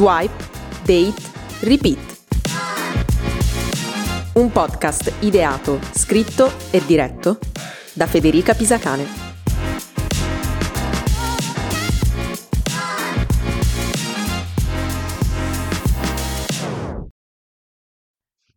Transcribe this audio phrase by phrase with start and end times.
[0.00, 0.32] Swipe,
[0.86, 1.20] Date,
[1.60, 1.98] Repeat.
[4.36, 7.38] Un podcast ideato, scritto e diretto
[7.92, 9.04] da Federica Pisacane.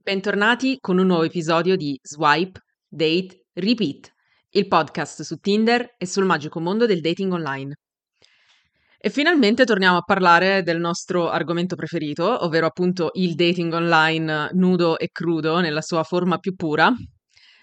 [0.01, 4.13] Bentornati con un nuovo episodio di Swipe, Date, Repeat,
[4.51, 7.75] il podcast su Tinder e sul magico mondo del dating online.
[9.05, 14.97] E finalmente torniamo a parlare del nostro argomento preferito, ovvero appunto il dating online nudo
[14.97, 16.89] e crudo nella sua forma più pura,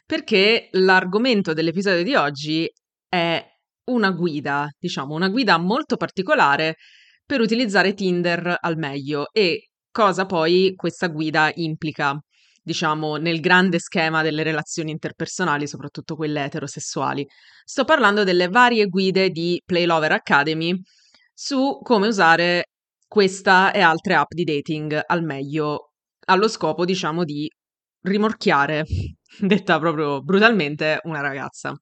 [0.04, 2.70] perché l'argomento dell'episodio di oggi
[3.08, 3.42] è
[3.84, 6.74] una guida, diciamo, una guida molto particolare
[7.24, 12.20] per utilizzare Tinder al meglio e cosa poi questa guida implica,
[12.62, 17.27] diciamo, nel grande schema delle relazioni interpersonali, soprattutto quelle eterosessuali.
[17.64, 20.78] Sto parlando delle varie guide di Play Lover Academy
[21.42, 22.64] su come usare
[23.08, 25.92] questa e altre app di dating al meglio,
[26.27, 27.50] allo scopo, diciamo, di
[28.02, 28.84] rimorchiare,
[29.41, 31.74] detta proprio brutalmente, una ragazza.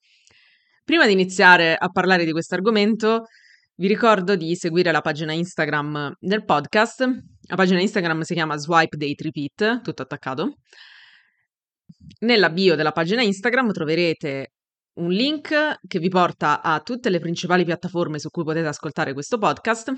[0.85, 3.25] Prima di iniziare a parlare di questo argomento,
[3.75, 7.01] vi ricordo di seguire la pagina Instagram del podcast.
[7.49, 10.59] La pagina Instagram si chiama Swipe Date Repeat, tutto attaccato.
[12.21, 14.53] Nella bio della pagina Instagram troverete
[14.99, 19.39] un link che vi porta a tutte le principali piattaforme su cui potete ascoltare questo
[19.39, 19.93] podcast.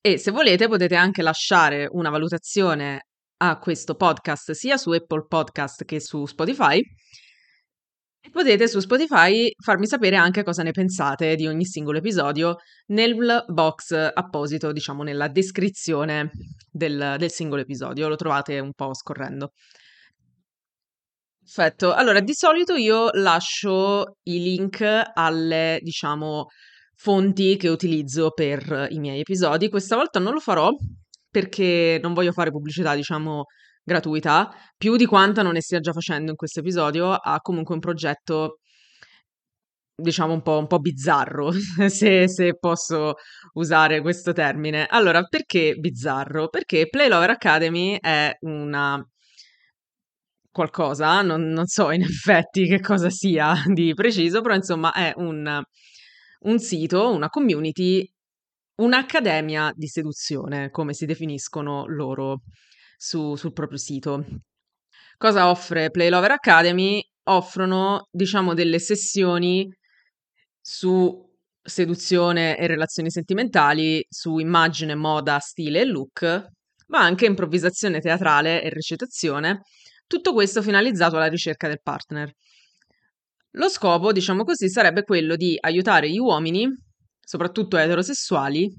[0.00, 3.06] E se volete potete anche lasciare una valutazione
[3.38, 6.80] a questo podcast sia su Apple Podcast che su Spotify.
[8.24, 12.56] E potete su Spotify farmi sapere anche cosa ne pensate di ogni singolo episodio
[12.86, 13.16] nel
[13.48, 16.30] box apposito, diciamo nella descrizione
[16.70, 19.52] del, del singolo episodio, lo trovate un po' scorrendo.
[21.54, 21.92] Perfetto.
[21.92, 26.46] Allora, di solito io lascio i link alle, diciamo,
[26.94, 29.68] fonti che utilizzo per i miei episodi.
[29.68, 30.70] Questa volta non lo farò
[31.30, 33.44] perché non voglio fare pubblicità, diciamo,
[33.82, 37.12] gratuita, più di quanta non ne stia già facendo in questo episodio.
[37.12, 38.60] Ha comunque un progetto,
[39.94, 41.52] diciamo, un po', un po bizzarro,
[41.88, 43.14] se, se posso
[43.54, 44.86] usare questo termine.
[44.86, 46.48] Allora, perché bizzarro?
[46.48, 49.06] Perché Play Lover Academy è una
[50.52, 55.60] qualcosa, non, non, so in effetti che cosa sia di preciso, però insomma è un,
[56.40, 58.08] un sito, una community,
[58.76, 62.42] un'accademia di seduzione, come si definiscono loro
[62.96, 64.24] su, sul proprio sito.
[65.16, 67.02] Cosa offre Play Lover Academy?
[67.24, 69.68] Offrono, diciamo, delle sessioni
[70.60, 71.30] su
[71.62, 76.48] seduzione e relazioni sentimentali, su immagine, moda, stile e look,
[76.88, 79.62] ma anche improvvisazione teatrale e recitazione
[80.06, 82.32] tutto questo finalizzato alla ricerca del partner.
[83.56, 86.66] Lo scopo, diciamo così, sarebbe quello di aiutare gli uomini,
[87.20, 88.70] soprattutto eterosessuali,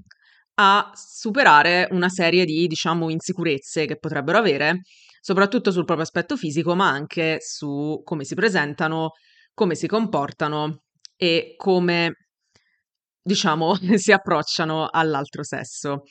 [0.56, 4.80] a superare una serie di, diciamo, insicurezze che potrebbero avere,
[5.20, 9.12] soprattutto sul proprio aspetto fisico, ma anche su come si presentano,
[9.52, 10.82] come si comportano
[11.16, 12.28] e come,
[13.22, 16.02] diciamo, si approcciano all'altro sesso.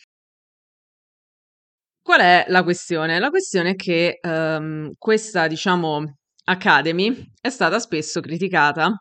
[2.06, 3.18] Qual è la questione?
[3.18, 8.92] La questione è che um, questa, diciamo, Academy è stata spesso criticata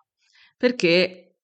[0.57, 1.35] perché,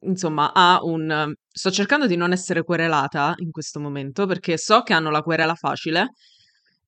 [0.00, 1.32] insomma, ha un...
[1.52, 5.54] Sto cercando di non essere querelata in questo momento perché so che hanno la querela
[5.54, 6.10] facile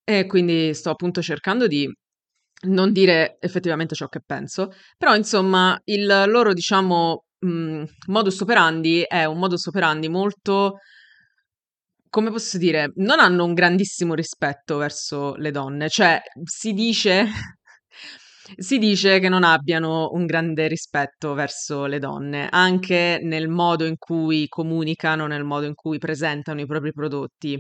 [0.05, 1.89] e quindi sto appunto cercando di
[2.67, 9.25] non dire effettivamente ciò che penso, però insomma il loro, diciamo, mh, modus operandi è
[9.27, 10.79] un modus operandi molto
[12.13, 17.25] come posso dire, non hanno un grandissimo rispetto verso le donne, cioè si dice,
[18.55, 23.97] si dice che non abbiano un grande rispetto verso le donne, anche nel modo in
[23.97, 27.59] cui comunicano, nel modo in cui presentano i propri prodotti,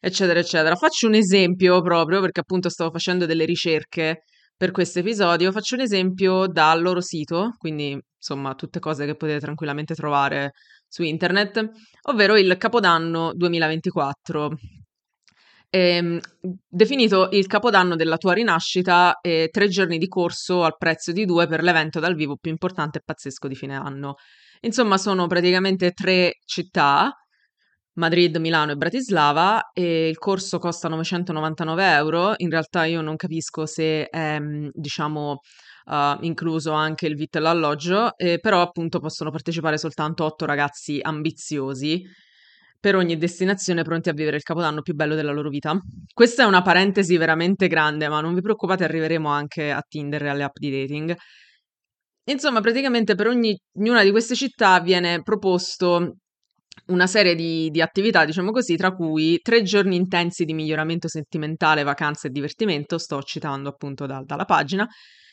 [0.00, 0.76] eccetera, eccetera.
[0.76, 4.22] Faccio un esempio proprio perché appunto stavo facendo delle ricerche
[4.56, 9.40] per questo episodio, faccio un esempio dal loro sito, quindi insomma tutte cose che potete
[9.40, 10.52] tranquillamente trovare
[10.88, 11.70] su internet,
[12.02, 14.56] ovvero il Capodanno 2024.
[15.70, 16.18] Ehm,
[16.66, 21.46] definito il capodanno della tua rinascita e tre giorni di corso al prezzo di due
[21.46, 24.14] per l'evento dal vivo più importante e pazzesco di fine anno.
[24.60, 27.12] Insomma, sono praticamente tre città,
[27.94, 32.34] Madrid, Milano e Bratislava, e il corso costa 999 euro.
[32.38, 34.38] In realtà io non capisco se è,
[34.72, 35.40] diciamo,
[35.88, 40.98] uh, incluso anche il vitto e l'alloggio, eh, però appunto possono partecipare soltanto otto ragazzi
[41.00, 42.02] ambiziosi
[42.80, 45.76] per ogni destinazione pronti a vivere il capodanno più bello della loro vita.
[46.12, 50.28] Questa è una parentesi veramente grande, ma non vi preoccupate, arriveremo anche a Tinder e
[50.28, 51.16] alle app di dating.
[52.30, 56.18] Insomma, praticamente per ognuna di queste città viene proposto
[56.86, 61.82] una serie di, di attività, diciamo così, tra cui tre giorni intensi di miglioramento sentimentale,
[61.82, 64.86] vacanza e divertimento, sto citando appunto da, dalla pagina,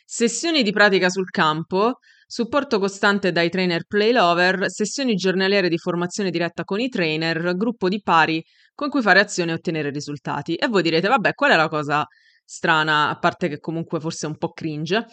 [0.05, 6.29] sessioni di pratica sul campo, supporto costante dai trainer Play Lover, sessioni giornaliere di formazione
[6.29, 8.43] diretta con i trainer, gruppo di pari
[8.73, 10.55] con cui fare azione e ottenere risultati.
[10.55, 12.05] E voi direte, vabbè, qual è la cosa
[12.43, 15.05] strana, a parte che comunque forse è un po' cringe?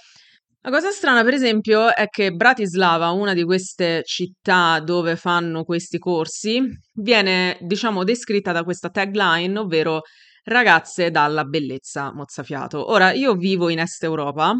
[0.65, 5.99] La cosa strana, per esempio, è che Bratislava, una di queste città dove fanno questi
[5.99, 6.61] corsi,
[6.95, 10.03] viene, diciamo, descritta da questa tagline, ovvero
[10.45, 12.91] ragazze dalla bellezza mozzafiato.
[12.91, 14.55] Ora, io vivo in Est Europa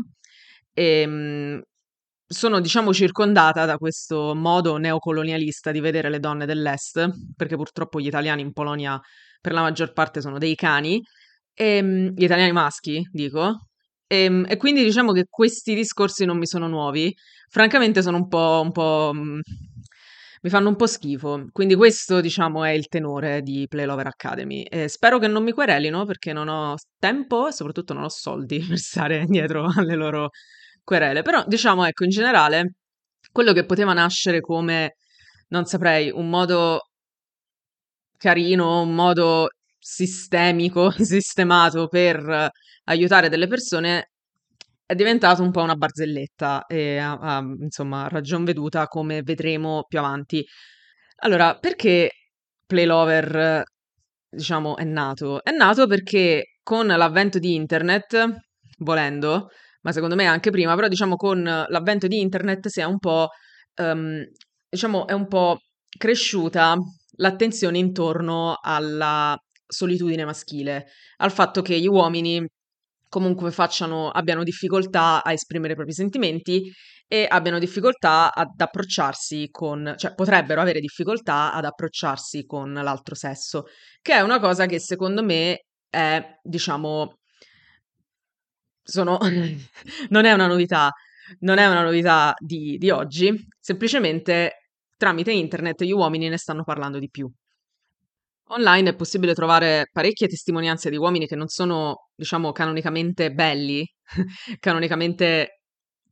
[0.73, 1.63] e mh,
[2.27, 8.07] sono, diciamo, circondata da questo modo neocolonialista di vedere le donne dell'Est, perché purtroppo gli
[8.07, 8.99] italiani in Polonia
[9.41, 11.03] per la maggior parte sono dei cani,
[11.55, 13.69] e, mh, gli italiani maschi, dico,
[14.07, 17.15] e, ehm, e, quindi diciamo che questi discorsi non mi sono nuovi.
[17.49, 19.41] Francamente sono un po', un po' mh,
[20.43, 21.47] mi fanno un po' schifo.
[21.53, 24.63] Quindi questo, diciamo, è il tenore di Play Lover Academy.
[24.63, 28.59] E spero che non mi querelino perché non ho tempo e soprattutto non ho soldi
[28.67, 30.31] per stare dietro alle loro
[30.85, 31.23] querele.
[31.23, 32.75] Però, diciamo, ecco, in generale,
[33.33, 34.97] quello che poteva nascere come,
[35.49, 36.81] non saprei, un modo
[38.17, 39.49] carino, un modo
[39.79, 42.51] sistemico, sistemato per
[42.85, 44.11] aiutare delle persone
[44.93, 50.45] è diventato un po' una barzelletta e ha, insomma ragion veduta come vedremo più avanti.
[51.25, 52.11] Allora, perché
[52.67, 53.63] Playlover
[54.29, 55.43] diciamo è nato?
[55.43, 58.37] È nato perché con l'avvento di internet,
[58.79, 59.49] volendo,
[59.83, 63.29] ma secondo me anche prima, però diciamo con l'avvento di internet si è un po'
[63.77, 64.25] um,
[64.69, 65.59] diciamo è un po'
[65.97, 66.77] cresciuta
[67.17, 69.37] l'attenzione intorno alla
[69.67, 70.87] solitudine maschile,
[71.19, 72.47] al fatto che gli uomini
[73.09, 76.73] comunque facciano, abbiano difficoltà a esprimere i propri sentimenti
[77.07, 83.65] e abbiano difficoltà ad approcciarsi con, cioè potrebbero avere difficoltà ad approcciarsi con l'altro sesso,
[84.01, 87.19] che è una cosa che secondo me è, diciamo,
[88.83, 89.19] sono,
[90.11, 90.91] non è una novità,
[91.41, 96.99] non è una novità di, di oggi, semplicemente tramite internet gli uomini ne stanno parlando
[96.99, 97.31] di più.
[98.49, 103.85] Online è possibile trovare parecchie testimonianze di uomini che non sono, diciamo, canonicamente belli,
[104.61, 105.61] canonicamente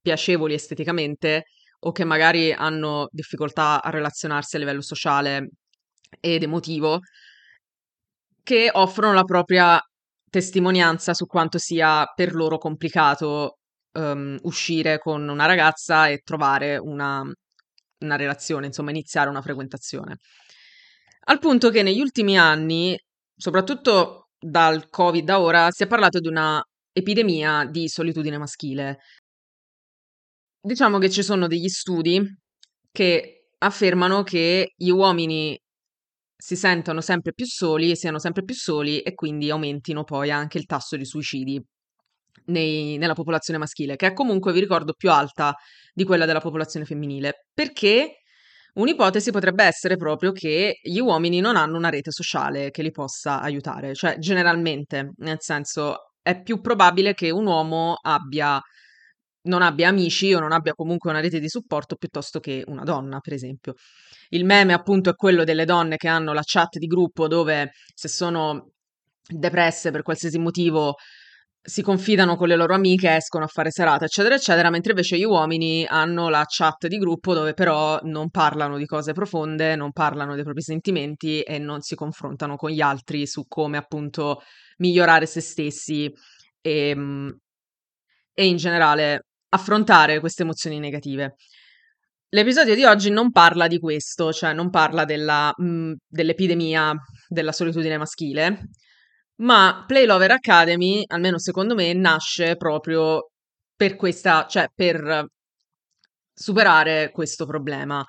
[0.00, 1.44] piacevoli esteticamente,
[1.80, 5.50] o che magari hanno difficoltà a relazionarsi a livello sociale
[6.18, 7.00] ed emotivo,
[8.42, 9.80] che offrono la propria
[10.30, 13.58] testimonianza su quanto sia per loro complicato
[13.92, 17.22] um, uscire con una ragazza e trovare una,
[17.98, 20.18] una relazione, insomma, iniziare una frequentazione.
[21.24, 22.98] Al punto che negli ultimi anni,
[23.36, 26.62] soprattutto dal Covid a ora, si è parlato di una
[26.92, 28.98] epidemia di solitudine maschile.
[30.62, 32.22] Diciamo che ci sono degli studi
[32.90, 35.58] che affermano che gli uomini
[36.40, 40.64] si sentono sempre più soli, siano sempre più soli e quindi aumentino poi anche il
[40.64, 41.62] tasso di suicidi
[42.46, 45.54] nei, nella popolazione maschile, che è comunque, vi ricordo, più alta
[45.92, 47.46] di quella della popolazione femminile.
[47.52, 48.22] Perché?
[48.72, 53.40] Un'ipotesi potrebbe essere proprio che gli uomini non hanno una rete sociale che li possa
[53.40, 58.60] aiutare, cioè generalmente, nel senso è più probabile che un uomo abbia,
[59.42, 63.20] non abbia amici o non abbia comunque una rete di supporto piuttosto che una donna,
[63.20, 63.74] per esempio.
[64.30, 68.08] Il meme appunto è quello delle donne che hanno la chat di gruppo dove se
[68.08, 68.72] sono
[69.28, 70.96] depresse per qualsiasi motivo
[71.62, 75.24] si confidano con le loro amiche, escono a fare serata, eccetera, eccetera, mentre invece gli
[75.24, 80.34] uomini hanno la chat di gruppo dove però non parlano di cose profonde, non parlano
[80.34, 84.40] dei propri sentimenti e non si confrontano con gli altri su come appunto
[84.78, 86.10] migliorare se stessi
[86.62, 87.38] e, ehm,
[88.32, 91.36] e in generale affrontare queste emozioni negative.
[92.32, 96.94] L'episodio di oggi non parla di questo, cioè non parla della, mh, mm, dell'epidemia
[97.28, 98.68] della solitudine maschile,
[99.40, 103.30] ma Play Lover Academy, almeno secondo me, nasce proprio
[103.74, 105.26] per questa, cioè per
[106.32, 108.04] superare questo problema.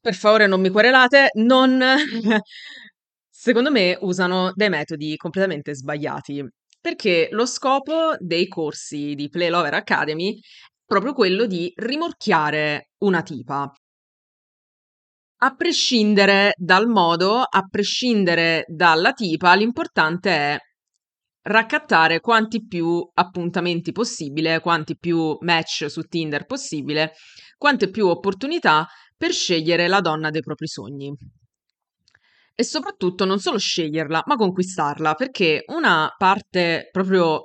[0.00, 1.80] Per favore non mi querelate, non...
[3.30, 6.44] secondo me usano dei metodi completamente sbagliati,
[6.86, 10.40] perché lo scopo dei corsi di Play Lover Academy è
[10.84, 13.68] proprio quello di rimorchiare una tipa.
[15.38, 20.58] A prescindere dal modo, a prescindere dalla tipa, l'importante è
[21.48, 27.14] raccattare quanti più appuntamenti possibile, quanti più match su Tinder possibile,
[27.56, 31.12] quante più opportunità per scegliere la donna dei propri sogni.
[32.58, 37.44] E soprattutto non solo sceglierla, ma conquistarla, perché una parte proprio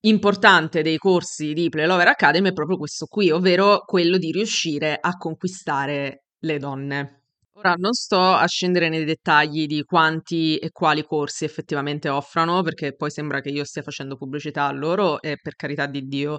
[0.00, 4.96] importante dei corsi di Play Lover Academy è proprio questo qui, ovvero quello di riuscire
[4.98, 7.24] a conquistare le donne.
[7.58, 12.94] Ora non sto a scendere nei dettagli di quanti e quali corsi effettivamente offrano, perché
[12.94, 16.38] poi sembra che io stia facendo pubblicità a loro e per carità di Dio.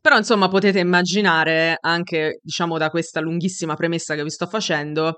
[0.00, 5.16] Però insomma potete immaginare anche, diciamo, da questa lunghissima premessa che vi sto facendo,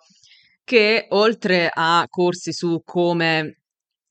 [0.64, 3.62] che oltre a corsi su come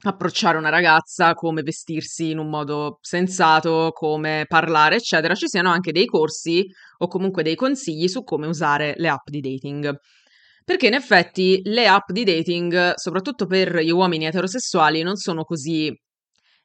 [0.03, 5.91] approcciare una ragazza, come vestirsi in un modo sensato, come parlare, eccetera, ci siano anche
[5.91, 6.65] dei corsi
[6.97, 9.95] o comunque dei consigli su come usare le app di dating.
[10.63, 15.91] Perché in effetti le app di dating, soprattutto per gli uomini eterosessuali, non sono così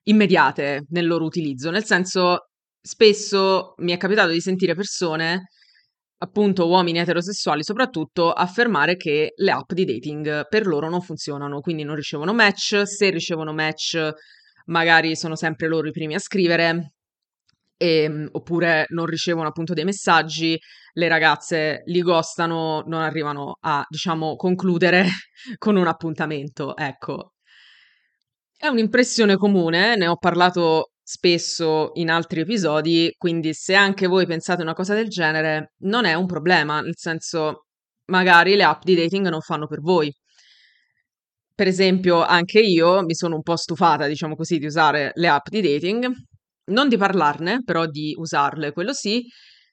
[0.04, 2.50] immediate nel loro utilizzo, nel senso
[2.80, 5.48] spesso mi è capitato di sentire persone,
[6.18, 11.84] appunto uomini eterosessuali soprattutto, affermare che le app di dating per loro non funzionano, quindi
[11.84, 14.12] non ricevono match, se ricevono match
[14.66, 16.94] magari sono sempre loro i primi a scrivere,
[17.76, 20.58] e, ehm, oppure non ricevono appunto dei messaggi,
[20.94, 25.04] le ragazze li gostano, non arrivano a, diciamo, concludere
[25.58, 27.32] con un appuntamento, ecco.
[28.58, 34.62] È un'impressione comune, ne ho parlato spesso in altri episodi, quindi se anche voi pensate
[34.62, 37.66] una cosa del genere, non è un problema, nel senso,
[38.06, 40.12] magari le app di dating non fanno per voi.
[41.54, 45.46] Per esempio, anche io mi sono un po' stufata, diciamo così, di usare le app
[45.48, 46.12] di dating
[46.72, 49.24] non di parlarne, però di usarle, quello sì,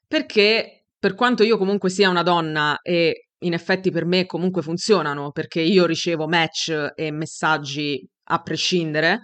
[0.07, 5.31] perché per quanto io comunque sia una donna e in effetti per me comunque funzionano,
[5.31, 9.21] perché io ricevo match e messaggi a prescindere,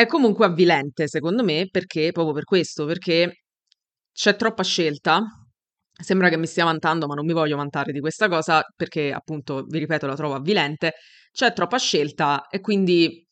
[0.00, 3.44] è comunque avvilente secondo me, perché proprio per questo, perché
[4.12, 5.20] c'è troppa scelta.
[5.92, 9.64] Sembra che mi stia vantando, ma non mi voglio vantare di questa cosa perché appunto,
[9.64, 10.94] vi ripeto, la trovo avvilente.
[11.32, 13.26] C'è troppa scelta e quindi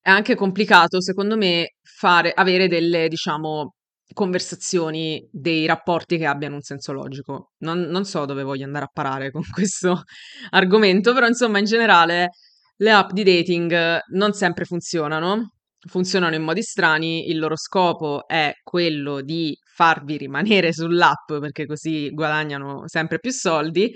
[0.00, 3.74] è anche complicato, secondo me, fare, avere delle, diciamo,
[4.12, 7.52] conversazioni, dei rapporti che abbiano un senso logico.
[7.60, 10.02] Non, non so dove voglio andare a parare con questo
[10.50, 12.28] argomento, però insomma, in generale,
[12.76, 15.52] le app di dating non sempre funzionano,
[15.86, 22.10] funzionano in modi strani, il loro scopo è quello di farvi rimanere sull'app perché così
[22.10, 23.92] guadagnano sempre più soldi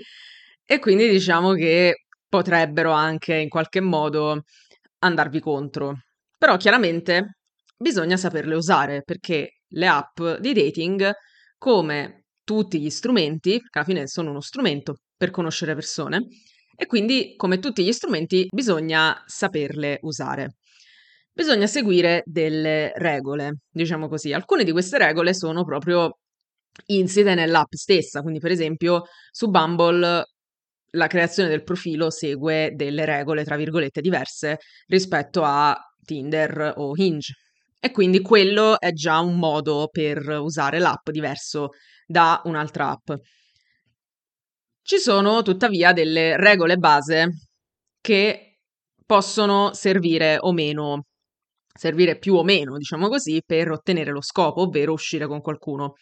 [0.65, 4.43] e quindi diciamo che potrebbero anche in qualche modo
[4.99, 5.99] andarvi contro.
[6.37, 7.37] Però chiaramente
[7.77, 11.11] bisogna saperle usare perché le app di dating,
[11.57, 16.27] come tutti gli strumenti, alla fine sono uno strumento per conoscere persone,
[16.79, 20.55] e quindi come tutti gli strumenti bisogna saperle usare.
[21.33, 24.31] Bisogna seguire delle regole, diciamo così.
[24.31, 26.19] Alcune di queste regole sono proprio
[26.85, 30.23] insite nell'app stessa, quindi per esempio su Bumble
[30.91, 37.33] la creazione del profilo segue delle regole, tra virgolette, diverse rispetto a Tinder o Hinge.
[37.77, 41.71] E quindi quello è già un modo per usare l'app diverso
[42.05, 43.11] da un'altra app.
[44.89, 47.41] Ci sono tuttavia delle regole base
[48.01, 48.57] che
[49.05, 51.03] possono servire o meno,
[51.71, 55.93] servire più o meno, diciamo così, per ottenere lo scopo, ovvero uscire con qualcuno.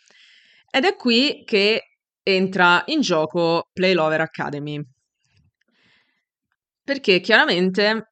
[0.71, 4.81] Ed è qui che entra in gioco Play Lover Academy.
[6.81, 8.11] Perché chiaramente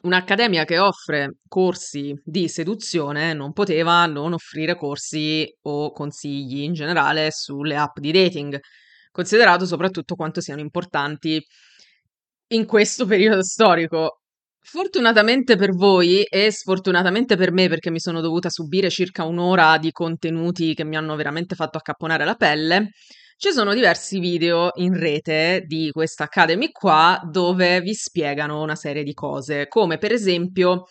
[0.00, 7.30] un'accademia che offre corsi di seduzione non poteva non offrire corsi o consigli in generale
[7.30, 8.58] sulle app di dating,
[9.10, 11.42] considerato soprattutto quanto siano importanti
[12.48, 14.20] in questo periodo storico.
[14.62, 19.90] Fortunatamente per voi e sfortunatamente per me perché mi sono dovuta subire circa un'ora di
[19.90, 22.90] contenuti che mi hanno veramente fatto accapponare la pelle,
[23.36, 29.02] ci sono diversi video in rete di questa Academy qua dove vi spiegano una serie
[29.02, 30.84] di cose, come per esempio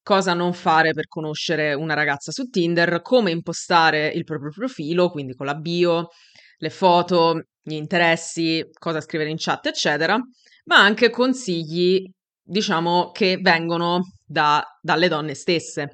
[0.00, 5.34] cosa non fare per conoscere una ragazza su Tinder, come impostare il proprio profilo, quindi
[5.34, 6.10] con la bio,
[6.62, 10.16] le foto, gli interessi, cosa scrivere in chat, eccetera,
[10.66, 12.08] ma anche consigli,
[12.40, 15.88] diciamo, che vengono da, dalle donne stesse.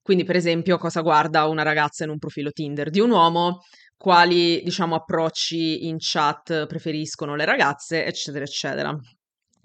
[0.00, 3.62] Quindi, per esempio, cosa guarda una ragazza in un profilo Tinder di un uomo,
[3.96, 8.96] quali, diciamo, approcci in chat preferiscono le ragazze, eccetera, eccetera.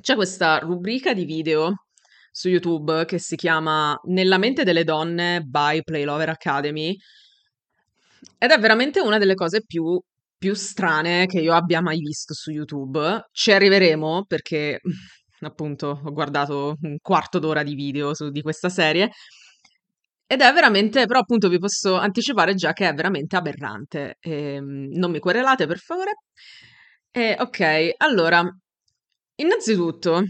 [0.02, 1.86] C'è questa rubrica di video
[2.32, 6.96] su YouTube che si chiama Nella mente delle donne by Play Lover Academy
[8.40, 10.02] ed è veramente una delle cose più,
[10.42, 13.28] più strane che io abbia mai visto su YouTube.
[13.32, 14.80] Ci arriveremo perché
[15.42, 19.12] appunto ho guardato un quarto d'ora di video su, di questa serie
[20.26, 24.16] ed è veramente, però appunto vi posso anticipare già che è veramente aberrante.
[24.20, 26.14] Ehm, non mi querelate per favore.
[27.12, 28.44] Eh, ok, allora,
[29.36, 30.24] innanzitutto,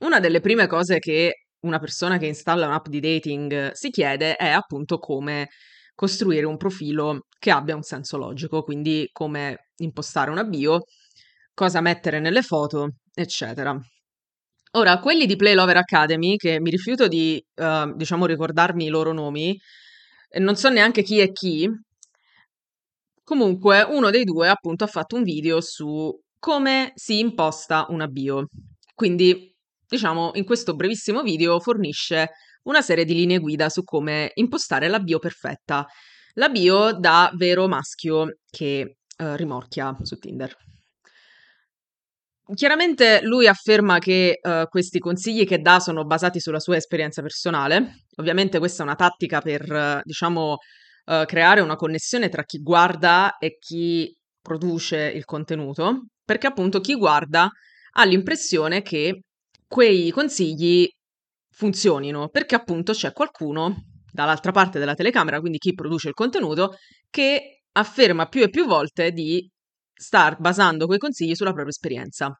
[0.00, 4.48] una delle prime cose che una persona che installa un'app di dating si chiede è
[4.48, 5.48] appunto come
[5.94, 10.84] costruire un profilo che abbia un senso logico, quindi come impostare una bio,
[11.52, 13.78] cosa mettere nelle foto, eccetera.
[14.72, 19.12] Ora, quelli di Play Lover Academy, che mi rifiuto di, uh, diciamo, ricordarmi i loro
[19.12, 19.54] nomi,
[20.38, 21.68] non so neanche chi è chi,
[23.22, 28.46] comunque uno dei due appunto ha fatto un video su come si imposta una bio.
[28.94, 29.54] Quindi,
[29.86, 32.30] diciamo, in questo brevissimo video fornisce
[32.62, 35.86] una serie di linee guida su come impostare la bio perfetta.
[36.36, 40.52] La bio da vero maschio che uh, rimorchia su Tinder.
[42.54, 48.04] Chiaramente lui afferma che uh, questi consigli che dà sono basati sulla sua esperienza personale.
[48.16, 50.56] Ovviamente questa è una tattica per, diciamo,
[51.04, 54.12] uh, creare una connessione tra chi guarda e chi
[54.42, 57.48] produce il contenuto, perché appunto chi guarda
[57.92, 59.20] ha l'impressione che
[59.68, 60.88] quei consigli
[61.48, 66.76] funzionino, perché appunto c'è qualcuno dall'altra parte della telecamera, quindi chi produce il contenuto,
[67.10, 69.50] che afferma più e più volte di
[69.92, 72.32] star basando quei consigli sulla propria esperienza.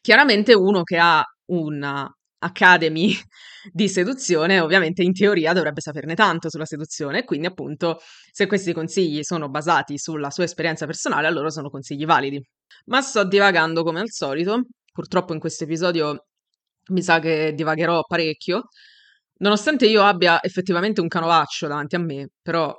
[0.00, 3.14] Chiaramente uno che ha una academy
[3.70, 8.00] di seduzione, ovviamente in teoria dovrebbe saperne tanto sulla seduzione, quindi appunto
[8.32, 12.42] se questi consigli sono basati sulla sua esperienza personale, allora sono consigli validi.
[12.86, 16.26] Ma sto divagando come al solito, purtroppo in questo episodio
[16.88, 18.64] mi sa che divagherò parecchio,
[19.40, 22.74] nonostante io abbia effettivamente un canovaccio davanti a me, però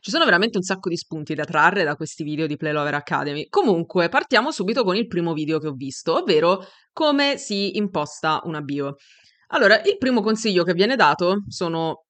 [0.00, 3.48] ci sono veramente un sacco di spunti da trarre da questi video di Playlover Academy.
[3.48, 8.60] Comunque, partiamo subito con il primo video che ho visto, ovvero come si imposta una
[8.60, 8.96] bio.
[9.48, 12.04] Allora, il primo consiglio che viene dato sono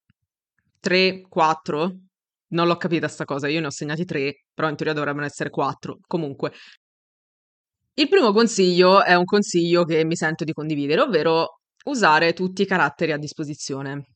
[0.81, 1.97] 3, 4.
[2.49, 5.51] Non l'ho capita sta cosa, io ne ho segnati 3, però in teoria dovrebbero essere
[5.51, 5.99] 4.
[6.07, 6.53] Comunque,
[7.95, 12.67] il primo consiglio è un consiglio che mi sento di condividere, ovvero usare tutti i
[12.67, 14.07] caratteri a disposizione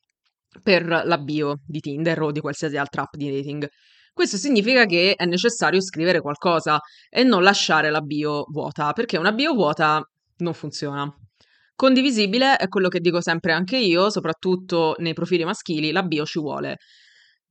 [0.63, 3.69] per la bio di Tinder o di qualsiasi altra app di dating.
[4.13, 9.33] Questo significa che è necessario scrivere qualcosa e non lasciare la bio vuota, perché una
[9.33, 10.03] bio vuota
[10.39, 11.09] non funziona.
[11.75, 16.39] Condivisibile è quello che dico sempre anche io, soprattutto nei profili maschili, la bio ci
[16.41, 16.77] vuole,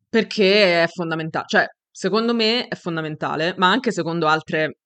[0.07, 4.77] perché è fondamentale, cioè secondo me è fondamentale, ma anche secondo altre,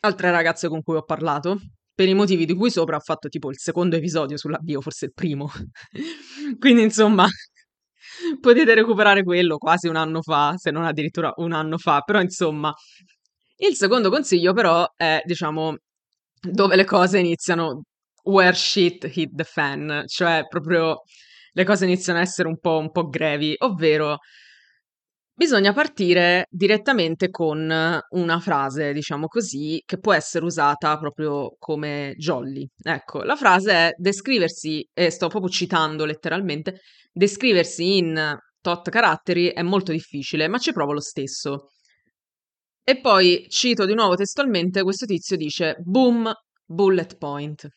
[0.00, 1.58] altre ragazze con cui ho parlato,
[1.96, 5.06] per i motivi di cui sopra ho fatto tipo il secondo episodio sulla bio, forse
[5.06, 5.50] il primo.
[6.60, 7.26] Quindi insomma,
[8.40, 12.72] potete recuperare quello quasi un anno fa, se non addirittura un anno fa, però insomma.
[13.58, 15.76] Il secondo consiglio però è, diciamo,
[16.42, 17.84] dove le cose iniziano
[18.24, 21.00] where shit hit the fan, cioè proprio
[21.52, 24.18] le cose iniziano a essere un po', un po' grevi, ovvero
[25.38, 27.58] Bisogna partire direttamente con
[28.08, 32.66] una frase, diciamo così, che può essere usata proprio come jolly.
[32.82, 36.80] Ecco, la frase è descriversi, e sto proprio citando letteralmente,
[37.12, 41.66] descriversi in tot caratteri è molto difficile, ma ci provo lo stesso.
[42.82, 46.32] E poi cito di nuovo testualmente, questo tizio dice boom,
[46.64, 47.68] bullet point.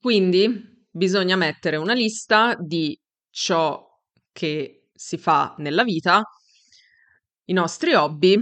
[0.00, 2.96] Quindi bisogna mettere una lista di
[3.30, 3.84] ciò
[4.30, 6.22] che si fa nella vita,
[7.46, 8.36] i nostri hobby,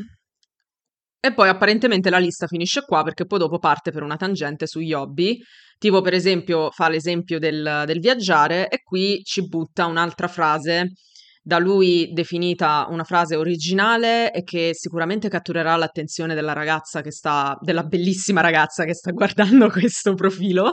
[1.21, 4.93] e poi apparentemente la lista finisce qua perché poi dopo parte per una tangente sugli
[4.93, 5.39] hobby.
[5.79, 10.93] Tipo, per esempio, fa l'esempio del, del viaggiare e qui ci butta un'altra frase
[11.43, 17.57] da lui definita una frase originale e che sicuramente catturerà l'attenzione della ragazza che sta,
[17.61, 20.73] della bellissima ragazza che sta guardando questo profilo,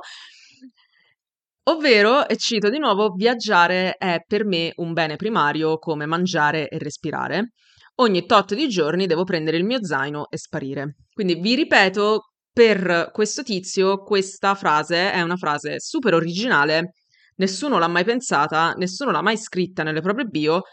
[1.65, 6.77] Ovvero, e cito di nuovo, viaggiare è per me un bene primario come mangiare e
[6.77, 7.53] respirare.
[7.95, 10.95] Ogni tot di giorni devo prendere il mio zaino e sparire.
[11.13, 16.95] Quindi vi ripeto, per questo tizio questa frase è una frase super originale,
[17.37, 20.63] nessuno l'ha mai pensata, nessuno l'ha mai scritta nelle proprie bio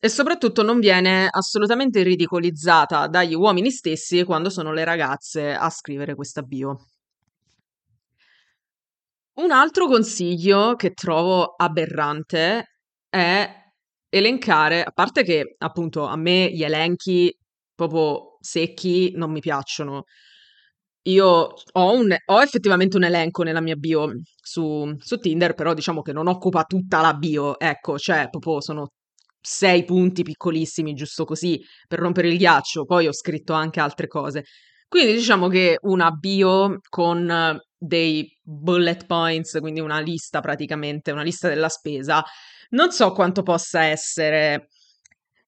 [0.00, 6.14] e soprattutto non viene assolutamente ridicolizzata dagli uomini stessi quando sono le ragazze a scrivere
[6.14, 6.76] questa bio.
[9.34, 12.76] Un altro consiglio che trovo aberrante
[13.08, 13.50] è
[14.10, 17.34] elencare, a parte che appunto a me gli elenchi
[17.74, 20.04] proprio secchi non mi piacciono.
[21.06, 21.26] Io
[21.72, 26.12] ho, un, ho effettivamente un elenco nella mia bio su, su Tinder, però diciamo che
[26.12, 28.88] non occupa tutta la bio, ecco, cioè proprio sono
[29.40, 34.44] sei punti piccolissimi, giusto così, per rompere il ghiaccio, poi ho scritto anche altre cose.
[34.88, 41.48] Quindi diciamo che una bio con dei bullet points, quindi una lista praticamente, una lista
[41.48, 42.24] della spesa,
[42.70, 44.68] non so quanto possa essere,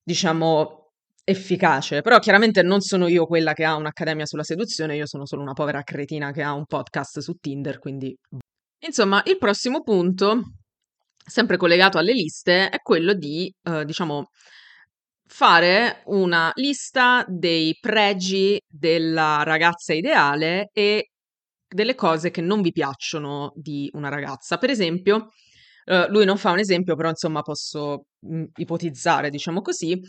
[0.03, 0.91] diciamo,
[1.23, 5.43] efficace, però chiaramente non sono io quella che ha un'accademia sulla seduzione, io sono solo
[5.43, 8.15] una povera cretina che ha un podcast su Tinder, quindi...
[8.81, 10.43] Insomma, il prossimo punto,
[11.25, 14.29] sempre collegato alle liste, è quello di, eh, diciamo,
[15.27, 21.09] fare una lista dei pregi della ragazza ideale e
[21.75, 24.59] delle cose che non vi piacciono di una ragazza.
[24.59, 25.31] Per esempio,
[25.87, 30.01] eh, lui non fa un esempio, però insomma posso mh, mm, ipotizzare, diciamo così.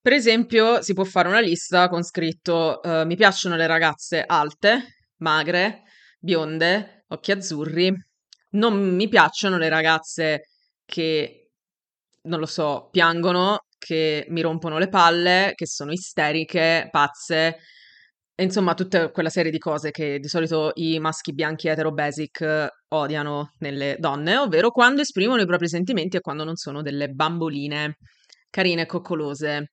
[0.00, 4.96] Per esempio, si può fare una lista con scritto eh, mi piacciono le ragazze alte,
[5.18, 5.84] magre,
[6.18, 7.94] bionde, occhi azzurri.
[8.50, 10.48] Non mi piacciono le ragazze
[10.84, 11.50] che,
[12.22, 17.58] non lo so, piangono, che mi rompono le palle, che sono isteriche, pazze,
[18.42, 23.52] insomma tutta quella serie di cose che di solito i maschi bianchi etero basic odiano
[23.58, 27.96] nelle donne, ovvero quando esprimono i propri sentimenti e quando non sono delle bamboline
[28.50, 29.72] carine e coccolose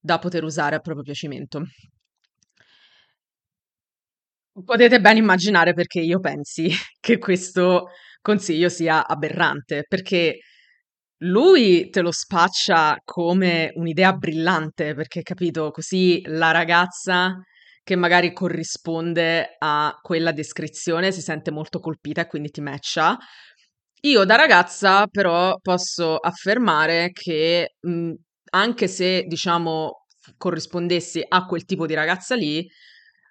[0.00, 1.62] da poter usare a proprio piacimento.
[4.64, 6.68] Potete ben immaginare perché io pensi
[7.00, 7.88] che questo
[8.20, 10.38] consiglio sia aberrante, perché
[11.24, 17.34] lui te lo spaccia come un'idea brillante, perché capito, così la ragazza
[17.84, 23.16] che magari corrisponde a quella descrizione si sente molto colpita e quindi ti matcha.
[24.04, 28.12] Io da ragazza però posso affermare che mh,
[28.50, 32.66] anche se diciamo corrispondessi a quel tipo di ragazza lì,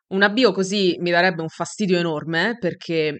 [0.09, 3.17] un avvio così mi darebbe un fastidio enorme perché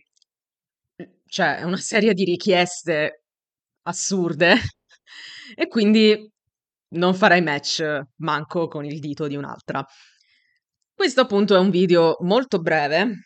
[1.25, 3.23] cioè una serie di richieste
[3.83, 4.55] assurde
[5.55, 6.29] e quindi
[6.93, 7.83] non farei match
[8.17, 9.85] manco con il dito di un'altra.
[10.93, 13.25] Questo appunto è un video molto breve,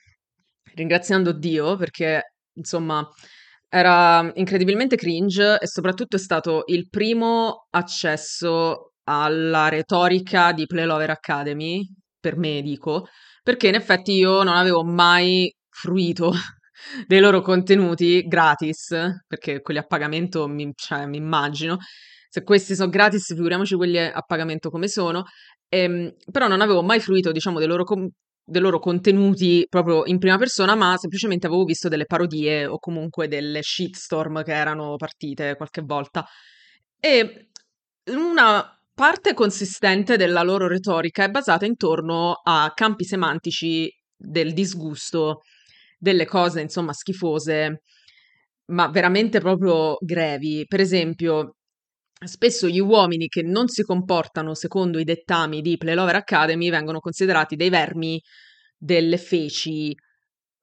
[0.74, 3.08] ringraziando Dio perché insomma
[3.70, 11.10] era incredibilmente cringe e soprattutto è stato il primo accesso alla retorica di Play Lover
[11.10, 11.86] Academy,
[12.20, 13.08] per me dico,
[13.44, 16.32] perché in effetti io non avevo mai fruito
[17.08, 18.96] dei loro contenuti gratis,
[19.28, 21.78] perché quelli a pagamento mi, cioè, mi immagino.
[22.30, 25.24] Se questi sono gratis, figuriamoci quelli a pagamento come sono.
[25.70, 28.08] Ehm, però non avevo mai fruito, diciamo, dei loro, com-
[28.44, 33.28] dei loro contenuti proprio in prima persona, ma semplicemente avevo visto delle parodie o comunque
[33.28, 36.26] delle shitstorm che erano partite qualche volta.
[37.00, 37.50] E
[38.12, 45.42] una parte consistente della loro retorica è basata intorno a campi semantici del disgusto,
[45.98, 47.82] delle cose, insomma, schifose,
[48.68, 50.66] ma veramente proprio grevi.
[50.68, 51.56] Per esempio,
[52.24, 57.56] spesso gli uomini che non si comportano secondo i dettami di Playlover Academy vengono considerati
[57.56, 58.22] dei vermi,
[58.78, 59.96] delle feci,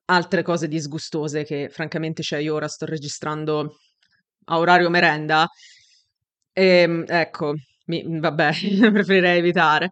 [0.06, 3.76] altre cose disgustose che francamente cioè io ora sto registrando
[4.46, 5.48] a orario merenda
[6.52, 7.54] e ehm, ecco,
[7.86, 8.52] mi, vabbè,
[8.92, 9.88] preferirei evitare.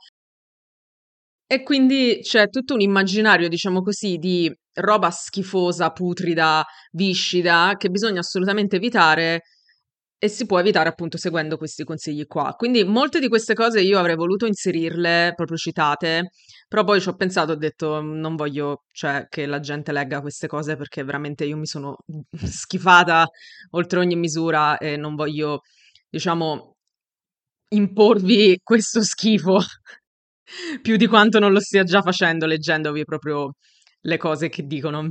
[1.47, 8.21] E quindi c'è tutto un immaginario, diciamo così, di roba schifosa, putrida, viscida, che bisogna
[8.21, 9.43] assolutamente evitare
[10.23, 12.55] e si può evitare appunto seguendo questi consigli qua.
[12.55, 16.33] Quindi molte di queste cose io avrei voluto inserirle proprio citate,
[16.69, 20.47] però poi ci ho pensato, ho detto non voglio cioè, che la gente legga queste
[20.47, 21.97] cose perché veramente io mi sono
[22.37, 23.27] schifata
[23.71, 25.63] oltre ogni misura e non voglio,
[26.11, 26.77] diciamo,
[27.69, 29.59] imporvi questo schifo
[30.83, 33.53] più di quanto non lo stia già facendo leggendovi proprio
[34.03, 35.11] le cose che dicono.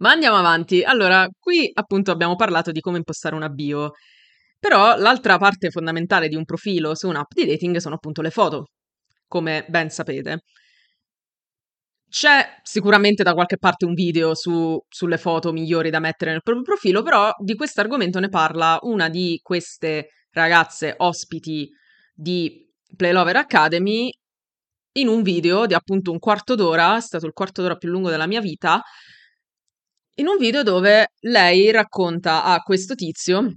[0.00, 0.82] Ma andiamo avanti.
[0.82, 3.92] Allora, qui appunto abbiamo parlato di come impostare una bio,
[4.58, 8.66] però l'altra parte fondamentale di un profilo su un'app di dating sono appunto le foto,
[9.28, 10.40] come ben sapete.
[12.08, 16.64] C'è sicuramente da qualche parte un video su, sulle foto migliori da mettere nel proprio
[16.64, 21.68] profilo, però di questo argomento ne parla una di queste ragazze ospiti
[22.12, 24.10] di Playlover Academy
[24.96, 28.10] in un video di appunto un quarto d'ora, è stato il quarto d'ora più lungo
[28.10, 28.80] della mia vita,
[30.16, 33.56] in un video dove lei racconta a questo tizio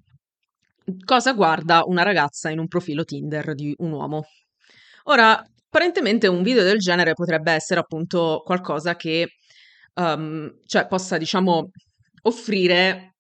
[1.04, 4.24] cosa guarda una ragazza in un profilo Tinder di un uomo.
[5.04, 9.28] Ora, apparentemente un video del genere potrebbe essere appunto qualcosa che
[9.96, 11.70] um, cioè possa, diciamo,
[12.24, 13.16] offrire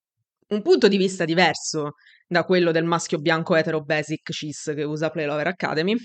[0.49, 1.91] un punto di vista diverso
[2.25, 5.95] da quello del maschio bianco etero basic cis che usa Play Lover Academy.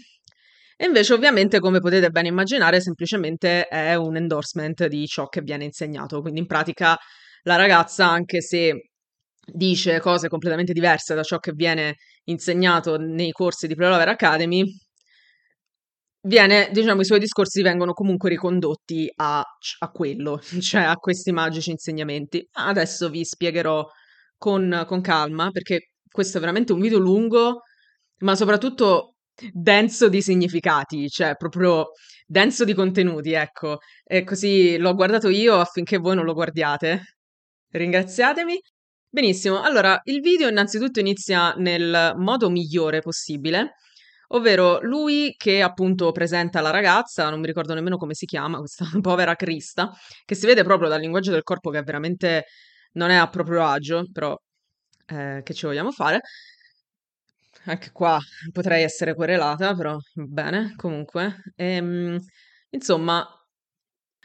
[0.77, 5.65] E invece, ovviamente, come potete ben immaginare, semplicemente è un endorsement di ciò che viene
[5.65, 6.21] insegnato.
[6.21, 6.99] Quindi, in pratica,
[7.43, 8.91] la ragazza, anche se
[9.45, 14.65] dice cose completamente diverse da ciò che viene insegnato nei corsi di Play Lover Academy,
[16.23, 21.71] viene, diciamo, i suoi discorsi vengono comunque ricondotti a, a quello, cioè a questi magici
[21.71, 22.47] insegnamenti.
[22.53, 23.85] Adesso vi spiegherò
[24.37, 27.63] con, con calma, perché questo è veramente un video lungo,
[28.19, 29.17] ma soprattutto
[29.53, 31.91] denso di significati, cioè proprio
[32.27, 33.79] denso di contenuti, ecco.
[34.05, 37.03] E così l'ho guardato io affinché voi non lo guardiate.
[37.73, 38.61] Ringraziatemi.
[39.09, 43.77] Benissimo, allora il video innanzitutto inizia nel modo migliore possibile,
[44.29, 48.87] ovvero lui che appunto presenta la ragazza, non mi ricordo nemmeno come si chiama, questa
[49.01, 49.91] povera Crista,
[50.27, 52.45] che si vede proprio dal linguaggio del corpo che veramente
[52.93, 54.37] non è a proprio agio, però
[55.07, 56.21] eh, che ci vogliamo fare?
[57.65, 58.19] Anche qua
[58.53, 61.43] potrei essere querelata, però bene, comunque.
[61.57, 62.19] Ehm,
[62.71, 63.27] insomma,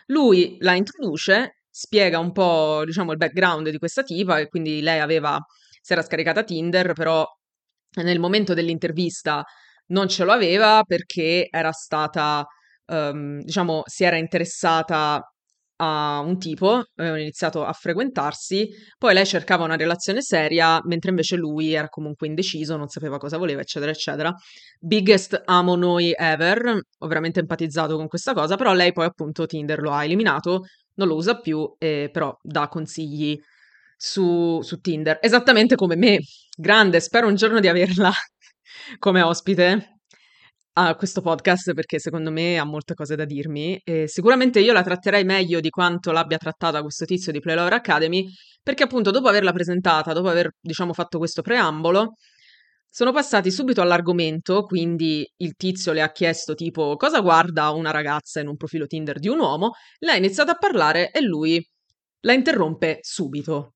[0.08, 5.00] lui la introduce, spiega un po', diciamo, il background di questa tipa, e quindi lei
[5.00, 5.38] aveva,
[5.80, 7.24] si era scaricata Tinder, però
[8.02, 9.44] nel momento dell'intervista
[9.90, 12.44] non ce lo aveva perché era stata,
[12.88, 15.22] um, diciamo, si era interessata
[15.80, 21.36] a un tipo, avevano iniziato a frequentarsi, poi lei cercava una relazione seria, mentre invece
[21.36, 24.34] lui era comunque indeciso, non sapeva cosa voleva, eccetera, eccetera.
[24.80, 29.80] Biggest amo noi ever, ho veramente empatizzato con questa cosa, però lei poi appunto Tinder
[29.80, 30.64] lo ha eliminato,
[30.98, 33.40] non lo usa più, eh, però dà consigli
[33.96, 36.20] su, su Tinder, esattamente come me.
[36.56, 38.12] Grande, spero un giorno di averla
[39.00, 39.98] come ospite
[40.80, 44.84] a questo podcast perché secondo me ha molte cose da dirmi e sicuramente io la
[44.84, 48.28] tratterei meglio di quanto l'abbia trattata questo tizio di Playlover Academy
[48.62, 52.14] perché appunto dopo averla presentata, dopo aver diciamo fatto questo preambolo,
[52.90, 58.40] sono passati subito all'argomento, quindi il tizio le ha chiesto tipo cosa guarda una ragazza
[58.40, 61.64] in un profilo Tinder di un uomo, lei ha iniziato a parlare e lui
[62.22, 63.76] la interrompe subito,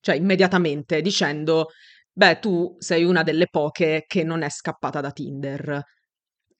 [0.00, 1.68] cioè immediatamente dicendo
[2.12, 5.82] beh tu sei una delle poche che non è scappata da Tinder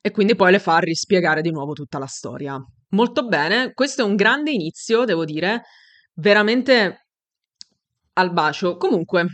[0.06, 2.56] e quindi poi le fa rispiegare di nuovo tutta la storia.
[2.90, 5.62] Molto bene, questo è un grande inizio, devo dire,
[6.14, 7.06] veramente
[8.12, 8.76] al bacio.
[8.76, 9.26] Comunque,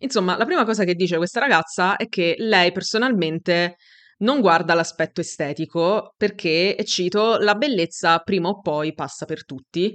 [0.00, 3.76] insomma, la prima cosa che dice questa ragazza è che lei personalmente
[4.18, 9.94] non guarda l'aspetto estetico perché, e cito, la bellezza prima o poi passa per tutti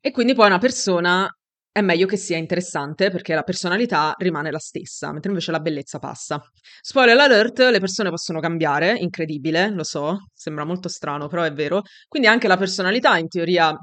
[0.00, 1.28] e quindi poi una persona
[1.70, 5.98] è meglio che sia interessante perché la personalità rimane la stessa, mentre invece la bellezza
[5.98, 6.40] passa.
[6.80, 11.82] Spoiler alert, le persone possono cambiare, incredibile, lo so, sembra molto strano, però è vero.
[12.06, 13.76] Quindi anche la personalità in teoria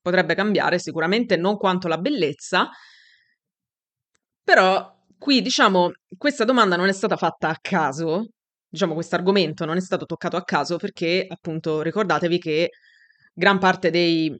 [0.00, 2.70] potrebbe cambiare, sicuramente non quanto la bellezza,
[4.48, 8.28] però qui diciamo questa domanda non è stata fatta a caso,
[8.66, 12.70] diciamo questo argomento non è stato toccato a caso perché appunto ricordatevi che
[13.34, 14.34] gran parte dei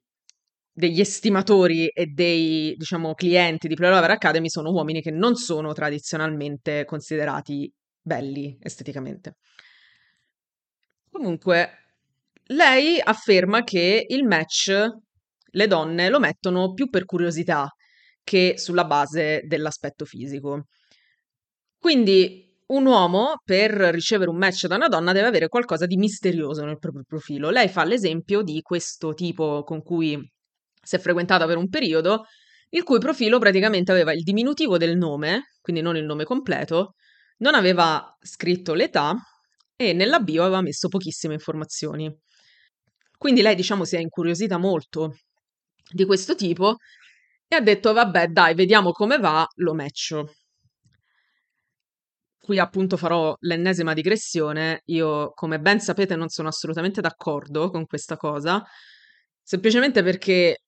[0.72, 6.84] degli estimatori e dei, diciamo, clienti di Playlover Academy sono uomini che non sono tradizionalmente
[6.84, 9.38] considerati belli esteticamente.
[11.10, 11.70] Comunque,
[12.44, 14.86] lei afferma che il match
[15.50, 17.68] le donne lo mettono più per curiosità
[18.28, 20.66] che sulla base dell'aspetto fisico.
[21.78, 26.62] Quindi un uomo per ricevere un match da una donna deve avere qualcosa di misterioso
[26.66, 27.48] nel proprio profilo.
[27.48, 30.20] Lei fa l'esempio di questo tipo con cui
[30.82, 32.24] si è frequentata per un periodo,
[32.68, 36.96] il cui profilo praticamente aveva il diminutivo del nome, quindi non il nome completo,
[37.38, 39.14] non aveva scritto l'età
[39.74, 42.14] e nella bio aveva messo pochissime informazioni.
[43.16, 45.14] Quindi lei, diciamo, si è incuriosita molto
[45.90, 46.76] di questo tipo
[47.48, 50.32] e ha detto, vabbè, dai, vediamo come va, lo matcho.
[52.38, 54.82] Qui appunto farò l'ennesima digressione.
[54.86, 58.62] Io, come ben sapete, non sono assolutamente d'accordo con questa cosa,
[59.42, 60.58] semplicemente perché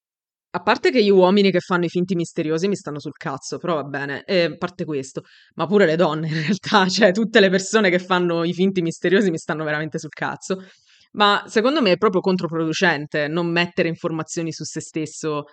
[0.52, 3.74] a parte che gli uomini che fanno i finti misteriosi mi stanno sul cazzo, però
[3.76, 5.22] va bene, e a parte questo,
[5.54, 9.30] ma pure le donne in realtà, cioè tutte le persone che fanno i finti misteriosi
[9.30, 10.64] mi stanno veramente sul cazzo.
[11.12, 15.44] Ma secondo me è proprio controproducente non mettere informazioni su se stesso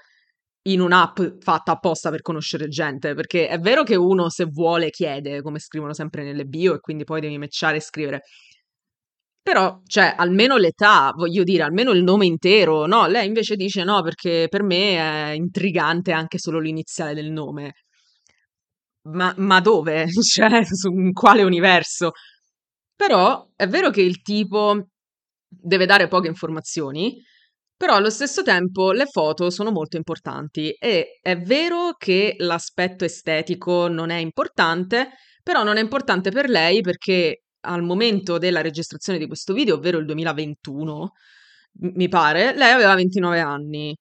[0.71, 5.41] in un'app fatta apposta per conoscere gente, perché è vero che uno se vuole chiede,
[5.41, 8.21] come scrivono sempre nelle bio, e quindi poi devi matchare e scrivere
[9.47, 13.07] però, cioè, almeno l'età, voglio dire, almeno il nome intero, no?
[13.07, 17.71] Lei invece dice no, perché per me è intrigante anche solo l'iniziale del nome.
[19.09, 20.05] Ma, ma dove?
[20.21, 22.11] Cioè, su quale universo?
[22.95, 24.87] Però è vero che il tipo
[25.47, 27.15] deve dare poche informazioni,
[27.77, 33.87] però allo stesso tempo le foto sono molto importanti e è vero che l'aspetto estetico
[33.87, 35.11] non è importante,
[35.43, 39.99] però non è importante per lei perché al momento della registrazione di questo video, ovvero
[39.99, 41.11] il 2021,
[41.95, 43.95] mi pare, lei aveva 29 anni,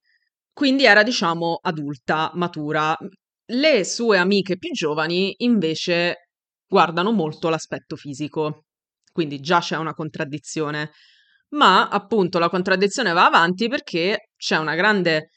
[0.53, 2.97] quindi era diciamo adulta, matura.
[3.49, 6.31] Le sue amiche più giovani invece
[6.67, 8.65] guardano molto l'aspetto fisico,
[9.12, 10.91] quindi già c'è una contraddizione.
[11.50, 15.30] Ma appunto la contraddizione va avanti perché c'è una grande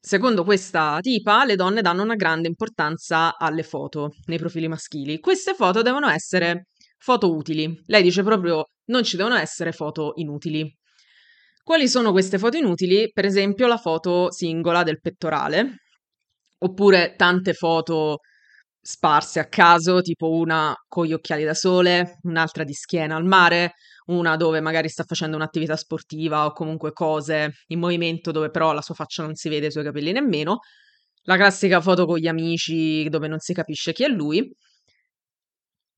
[0.00, 5.18] Secondo questa tipa, le donne danno una grande importanza alle foto nei profili maschili.
[5.18, 6.68] Queste foto devono essere
[6.98, 7.80] Foto utili.
[7.86, 10.70] Lei dice proprio non ci devono essere foto inutili.
[11.62, 13.10] Quali sono queste foto inutili?
[13.12, 15.82] Per esempio la foto singola del pettorale,
[16.58, 18.18] oppure tante foto
[18.80, 23.74] sparse a caso, tipo una con gli occhiali da sole, un'altra di schiena al mare,
[24.08, 28.82] una dove magari sta facendo un'attività sportiva o comunque cose in movimento dove però la
[28.82, 30.58] sua faccia non si vede, i suoi capelli nemmeno.
[31.24, 34.50] La classica foto con gli amici dove non si capisce chi è lui.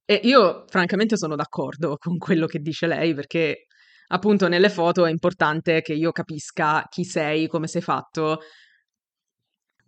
[0.05, 3.67] E io francamente sono d'accordo con quello che dice lei perché
[4.09, 8.41] appunto nelle foto è importante che io capisca chi sei, come sei fatto,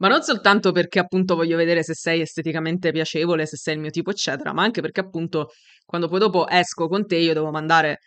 [0.02, 3.90] ma non soltanto perché appunto voglio vedere se sei esteticamente piacevole, se sei il mio
[3.90, 5.50] tipo, eccetera, ma anche perché appunto
[5.84, 7.98] quando poi dopo esco con te io devo mandare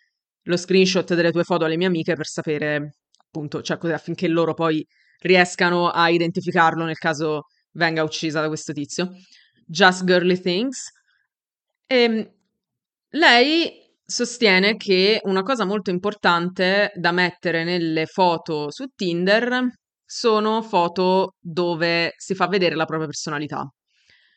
[0.45, 4.85] lo screenshot delle tue foto alle mie amiche per sapere appunto, cioè affinché loro poi
[5.19, 9.11] riescano a identificarlo nel caso venga uccisa da questo tizio.
[9.65, 10.89] Just Girly Things.
[11.87, 12.31] E ehm,
[13.09, 19.67] lei sostiene che una cosa molto importante da mettere nelle foto su Tinder
[20.05, 23.67] sono foto dove si fa vedere la propria personalità.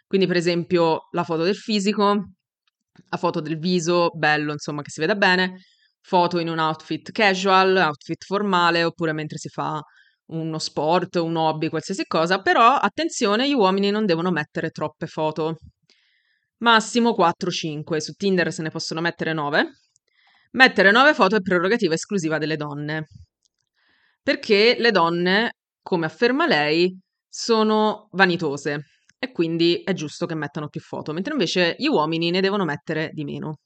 [0.06, 2.32] Quindi, per esempio, la foto del fisico,
[3.10, 5.60] la foto del viso, bello, insomma, che si veda bene,
[6.08, 9.78] foto in un outfit casual, outfit formale, oppure mentre si fa
[10.30, 15.56] uno sport, un hobby, qualsiasi cosa, però attenzione, gli uomini non devono mettere troppe foto.
[16.62, 19.68] Massimo 4-5, su Tinder se ne possono mettere 9.
[20.52, 23.06] Mettere 9 foto è prerogativa esclusiva delle donne.
[24.22, 28.86] Perché le donne come afferma lei, sono vanitose
[29.18, 33.10] e quindi è giusto che mettano più foto, mentre invece gli uomini ne devono mettere
[33.12, 33.58] di meno.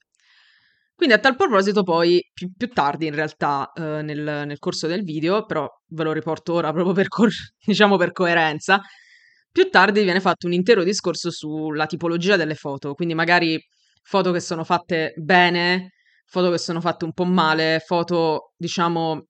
[0.95, 5.03] Quindi a tal proposito poi, più, più tardi in realtà eh, nel, nel, corso del
[5.03, 7.27] video, però ve lo riporto ora proprio per, co-
[7.65, 8.81] diciamo per coerenza,
[9.51, 13.59] più tardi viene fatto un intero discorso sulla tipologia delle foto, quindi magari
[14.03, 15.93] foto che sono fatte bene,
[16.25, 19.25] foto che sono fatte un po' male, foto diciamo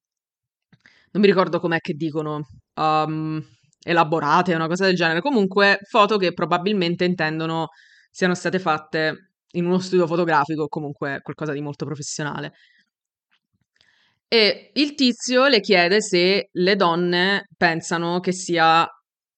[1.13, 3.41] non mi ricordo com'è che dicono, um,
[3.83, 5.21] elaborate, una cosa del genere.
[5.21, 7.67] Comunque, foto che probabilmente intendono
[8.09, 12.53] siano state fatte in uno studio fotografico comunque qualcosa di molto professionale.
[14.27, 18.87] E il tizio le chiede se le donne pensano che sia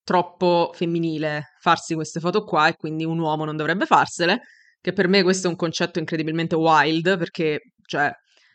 [0.04, 4.42] troppo femminile farsi queste foto qua e quindi un uomo non dovrebbe farsele,
[4.80, 8.12] che per me questo è un concetto incredibilmente wild perché, cioè,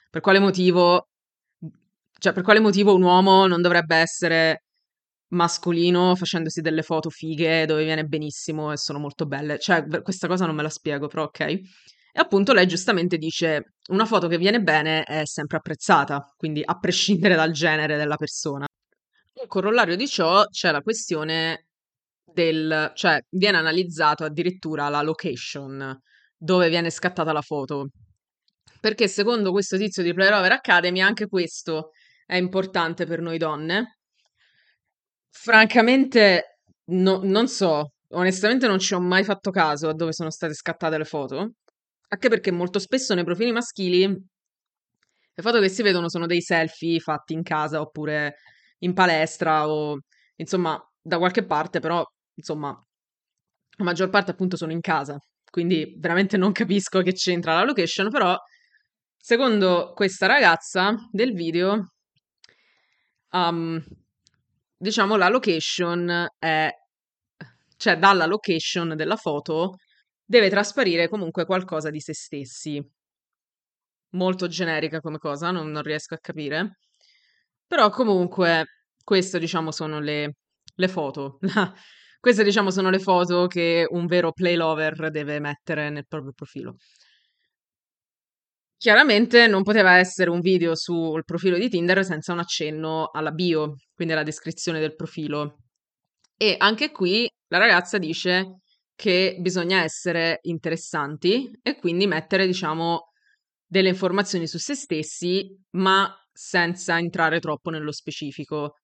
[0.09, 1.09] per quale motivo
[2.21, 4.65] cioè, per quale motivo un uomo non dovrebbe essere
[5.31, 9.59] mascolino facendosi delle foto fighe dove viene benissimo e sono molto belle?
[9.59, 11.41] Cioè, questa cosa non me la spiego, però ok.
[11.41, 16.77] E appunto lei giustamente dice una foto che viene bene è sempre apprezzata, quindi a
[16.79, 18.67] prescindere dal genere della persona.
[19.35, 21.67] Un corollario di ciò c'è la questione
[22.25, 25.99] del, cioè viene analizzato addirittura la location
[26.37, 27.91] dove viene scattata la foto.
[28.81, 31.91] Perché secondo questo tizio di Play Rover Academy anche questo
[32.27, 34.00] è importante per noi donne?
[35.31, 37.93] Francamente, no, non so.
[38.13, 41.53] Onestamente non ci ho mai fatto caso a dove sono state scattate le foto.
[42.09, 44.03] Anche perché molto spesso nei profili maschili
[45.35, 48.37] le foto che si vedono sono dei selfie fatti in casa oppure
[48.81, 49.99] in palestra o
[50.37, 52.69] insomma da qualche parte, però insomma
[53.79, 55.19] la maggior parte appunto sono in casa.
[55.51, 58.37] Quindi veramente non capisco che c'entra la location, però
[59.17, 61.93] secondo questa ragazza del video
[63.33, 63.81] um,
[64.81, 66.71] diciamo la location è,
[67.77, 69.75] cioè dalla location della foto
[70.25, 72.83] deve trasparire comunque qualcosa di se stessi.
[74.13, 76.79] Molto generica come cosa, non, non riesco a capire.
[77.67, 78.65] Però comunque,
[79.05, 80.35] queste diciamo sono le,
[80.75, 81.39] le foto.
[82.21, 86.77] queste diciamo sono le foto che un vero play lover deve mettere nel proprio profilo.
[88.81, 93.75] Chiaramente non poteva essere un video sul profilo di Tinder senza un accenno alla bio,
[93.93, 95.65] quindi alla descrizione del profilo.
[96.35, 98.61] E anche qui la ragazza dice
[98.95, 103.11] che bisogna essere interessanti e quindi mettere, diciamo,
[103.67, 108.77] delle informazioni su se stessi, ma senza entrare troppo nello specifico.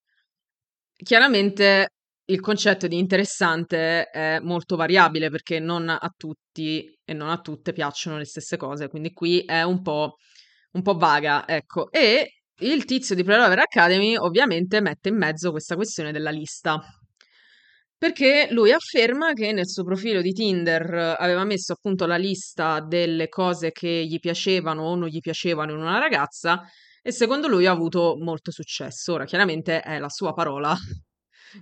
[0.93, 1.93] Chiaramente
[2.27, 7.73] il concetto di interessante è molto variabile perché non a tutti e non a tutte
[7.73, 10.17] piacciono le stesse cose, quindi qui è un po',
[10.73, 11.91] un po vaga, ecco.
[11.91, 16.81] E il tizio di Prelover Academy ovviamente mette in mezzo questa questione della lista.
[17.99, 23.29] Perché lui afferma che nel suo profilo di Tinder aveva messo appunto la lista delle
[23.29, 26.63] cose che gli piacevano o non gli piacevano in una ragazza
[27.01, 29.15] e secondo lui ha avuto molto successo.
[29.15, 30.77] Ora, chiaramente è la sua parola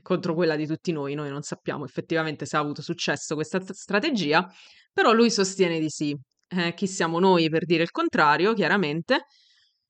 [0.03, 1.15] contro quella di tutti noi.
[1.15, 4.47] Noi non sappiamo effettivamente se ha avuto successo questa t- strategia,
[4.93, 6.17] però lui sostiene di sì.
[6.49, 9.27] Eh, chi siamo noi per dire il contrario, chiaramente.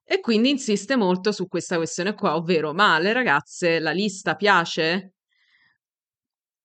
[0.04, 5.12] E quindi insiste molto su questa questione qua, ovvero, ma alle ragazze la lista piace?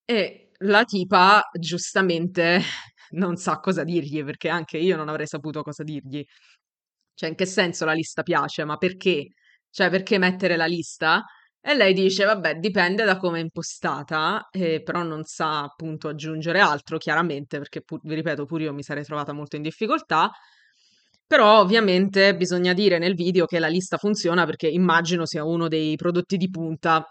[0.06, 2.60] E la tipa giustamente
[3.12, 6.24] non sa cosa dirgli, perché anche io non avrei saputo cosa dirgli.
[7.14, 8.64] Cioè, in che senso la lista piace?
[8.66, 9.28] Ma perché?
[9.70, 11.24] Cioè, perché mettere la lista?
[11.62, 16.60] E lei dice, vabbè, dipende da come è impostata, eh, però non sa appunto aggiungere
[16.60, 20.32] altro, chiaramente, perché pu- vi ripeto, pure io mi sarei trovata molto in difficoltà.
[21.28, 25.96] Però ovviamente bisogna dire nel video che la lista funziona perché immagino sia uno dei
[25.96, 27.06] prodotti di punta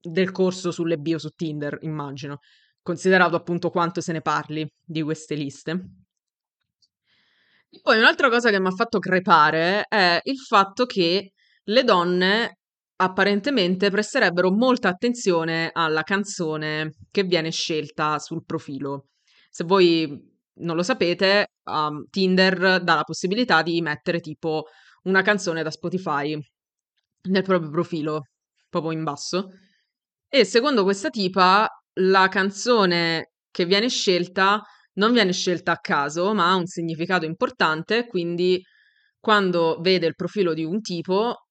[0.00, 2.40] del corso sulle bio su Tinder, immagino,
[2.82, 5.80] considerato appunto quanto se ne parli di queste liste.
[7.82, 11.32] Poi un'altra cosa che mi ha fatto crepare è il fatto che
[11.62, 12.58] le donne
[12.96, 19.08] apparentemente presterebbero molta attenzione alla canzone che viene scelta sul profilo.
[19.50, 24.64] Se voi non lo sapete, um, Tinder dà la possibilità di mettere tipo
[25.04, 26.38] una canzone da Spotify
[27.28, 28.28] nel proprio profilo,
[28.68, 29.48] proprio in basso.
[30.28, 31.68] E secondo questa tipa,
[32.00, 34.62] la canzone che viene scelta
[34.94, 38.62] non viene scelta a caso, ma ha un significato importante, quindi
[39.18, 41.43] quando vede il profilo di un tipo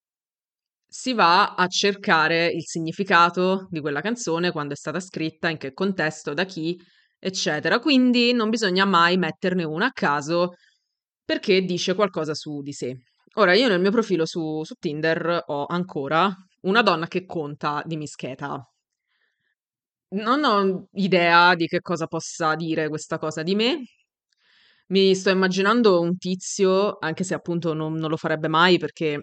[0.93, 5.73] si va a cercare il significato di quella canzone, quando è stata scritta, in che
[5.73, 6.79] contesto, da chi,
[7.17, 7.79] eccetera.
[7.79, 10.51] Quindi non bisogna mai metterne una a caso
[11.25, 12.95] perché dice qualcosa su di sé.
[13.37, 16.31] Ora, io nel mio profilo su, su Tinder ho ancora
[16.61, 18.63] una donna che conta di mischeta.
[20.09, 23.83] Non ho idea di che cosa possa dire questa cosa di me.
[24.89, 29.19] Mi sto immaginando un tizio, anche se appunto non, non lo farebbe mai, perché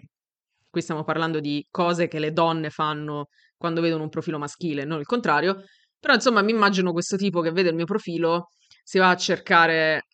[0.71, 4.99] qui stiamo parlando di cose che le donne fanno quando vedono un profilo maschile, non
[4.99, 5.63] il contrario.
[5.99, 8.47] Però insomma mi immagino questo tipo che vede il mio profilo,
[8.83, 10.05] si va a cercare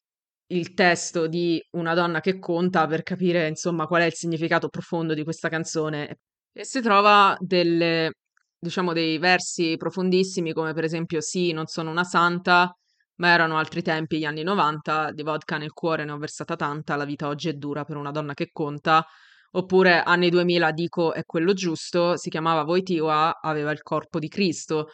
[0.47, 5.13] il testo di una donna che conta per capire insomma qual è il significato profondo
[5.13, 6.19] di questa canzone
[6.53, 8.11] e si trova delle
[8.59, 12.73] diciamo, dei versi profondissimi, come per esempio Sì, non sono una santa,
[13.15, 16.95] ma erano altri tempi, gli anni 90, di vodka nel cuore ne ho versata tanta,
[16.95, 19.05] la vita oggi è dura per una donna che conta.
[19.51, 24.89] Oppure anni 2000 dico è quello giusto, si chiamava Voitiva, aveva il corpo di Cristo.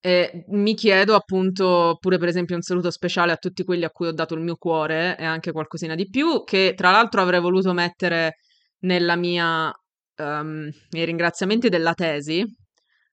[0.00, 4.08] E mi chiedo appunto, pure per esempio un saluto speciale a tutti quelli a cui
[4.08, 7.72] ho dato il mio cuore e anche qualcosina di più, che tra l'altro avrei voluto
[7.72, 8.38] mettere
[8.80, 9.72] nella mia,
[10.16, 12.44] um, nei ringraziamenti della tesi,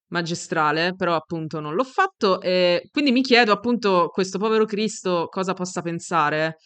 [0.08, 5.54] magistrale, però appunto non l'ho fatto e quindi mi chiedo appunto questo povero Cristo cosa
[5.54, 6.56] possa pensare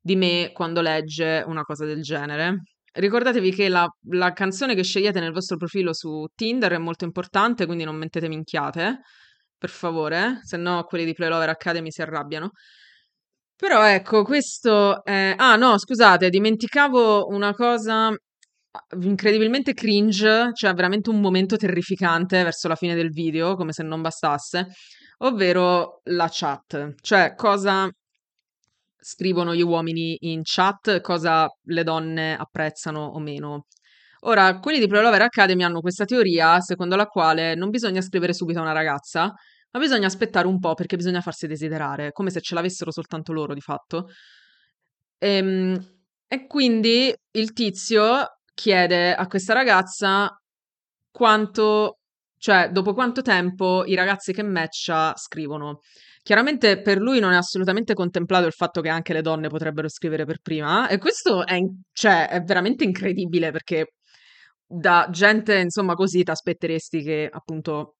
[0.00, 2.62] di me quando legge una cosa del genere.
[2.92, 7.66] Ricordatevi che la, la canzone che scegliete nel vostro profilo su Tinder è molto importante,
[7.66, 9.00] quindi non mettete minchiate,
[9.56, 12.50] per favore, se no quelli di Playlover Academy si arrabbiano.
[13.56, 15.34] Però ecco, questo è...
[15.36, 18.14] Ah no, scusate, dimenticavo una cosa
[19.00, 24.00] incredibilmente cringe, cioè veramente un momento terrificante verso la fine del video, come se non
[24.00, 24.66] bastasse,
[25.18, 27.90] ovvero la chat, cioè cosa
[29.08, 33.64] scrivono gli uomini in chat, cosa le donne apprezzano o meno.
[34.22, 38.58] Ora, quelli di Prelover Academy hanno questa teoria secondo la quale non bisogna scrivere subito
[38.58, 39.32] a una ragazza,
[39.70, 43.54] ma bisogna aspettare un po' perché bisogna farsi desiderare, come se ce l'avessero soltanto loro
[43.54, 44.08] di fatto.
[45.18, 45.78] Ehm,
[46.26, 50.30] e quindi il tizio chiede a questa ragazza
[51.10, 51.97] quanto,
[52.38, 55.80] cioè dopo quanto tempo i ragazzi che matcha scrivono.
[56.22, 60.24] Chiaramente per lui non è assolutamente contemplato il fatto che anche le donne potrebbero scrivere
[60.24, 61.58] per prima e questo è,
[61.92, 63.94] cioè, è veramente incredibile perché
[64.66, 67.96] da gente insomma così ti aspetteresti che appunto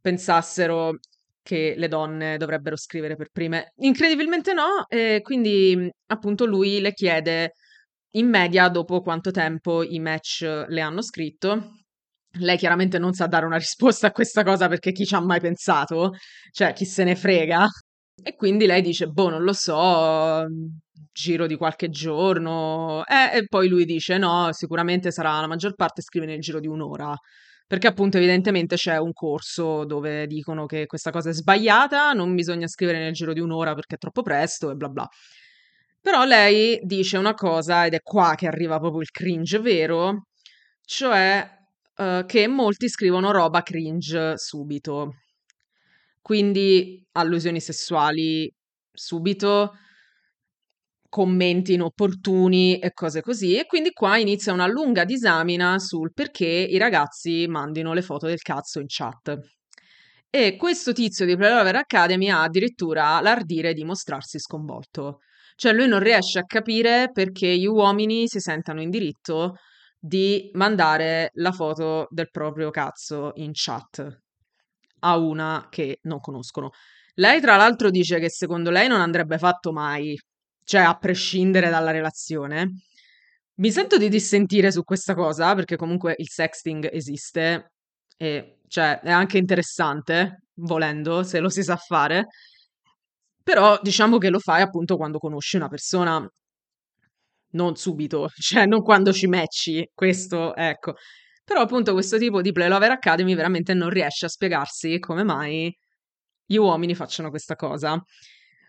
[0.00, 0.98] pensassero
[1.42, 3.72] che le donne dovrebbero scrivere per prime.
[3.76, 7.52] Incredibilmente no, e quindi appunto lui le chiede
[8.12, 11.83] in media dopo quanto tempo i match le hanno scritto.
[12.38, 15.40] Lei chiaramente non sa dare una risposta a questa cosa perché chi ci ha mai
[15.40, 16.12] pensato,
[16.50, 17.66] cioè chi se ne frega.
[18.22, 20.44] E quindi lei dice, boh, non lo so,
[21.12, 23.04] giro di qualche giorno.
[23.06, 26.66] Eh, e poi lui dice, no, sicuramente sarà la maggior parte scrive nel giro di
[26.66, 27.14] un'ora.
[27.66, 32.66] Perché appunto evidentemente c'è un corso dove dicono che questa cosa è sbagliata, non bisogna
[32.66, 35.08] scrivere nel giro di un'ora perché è troppo presto e bla bla.
[36.00, 40.26] Però lei dice una cosa, ed è qua che arriva proprio il cringe vero,
[40.84, 41.48] cioè
[41.96, 45.14] uh, che molti scrivono roba cringe subito.
[46.20, 48.50] Quindi allusioni sessuali
[48.90, 49.72] subito,
[51.08, 53.56] commenti inopportuni e cose così.
[53.56, 58.40] E quindi qua inizia una lunga disamina sul perché i ragazzi mandino le foto del
[58.40, 59.38] cazzo in chat.
[60.30, 65.18] E questo tizio di Playlover Academy ha addirittura l'ardire di mostrarsi sconvolto.
[65.54, 69.54] Cioè lui non riesce a capire perché gli uomini si sentano in diritto
[70.06, 74.20] di mandare la foto del proprio cazzo in chat
[74.98, 76.72] a una che non conoscono.
[77.14, 80.14] Lei, tra l'altro, dice che secondo lei non andrebbe fatto mai,
[80.62, 82.82] cioè a prescindere dalla relazione.
[83.54, 87.72] Mi sento di dissentire su questa cosa, perché comunque il sexting esiste
[88.18, 92.26] e cioè è anche interessante, volendo, se lo si sa fare.
[93.42, 96.28] Però diciamo che lo fai appunto quando conosci una persona,
[97.54, 100.94] non subito, cioè non quando ci matchi, questo ecco.
[101.44, 105.74] Però appunto questo tipo di Play Lover Academy veramente non riesce a spiegarsi come mai
[106.46, 108.00] gli uomini facciano questa cosa.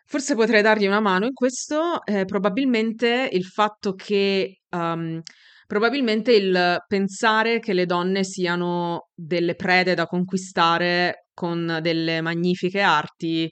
[0.07, 5.21] Forse potrei dargli una mano in questo, eh, probabilmente il fatto che, um,
[5.65, 13.51] probabilmente il pensare che le donne siano delle prede da conquistare con delle magnifiche arti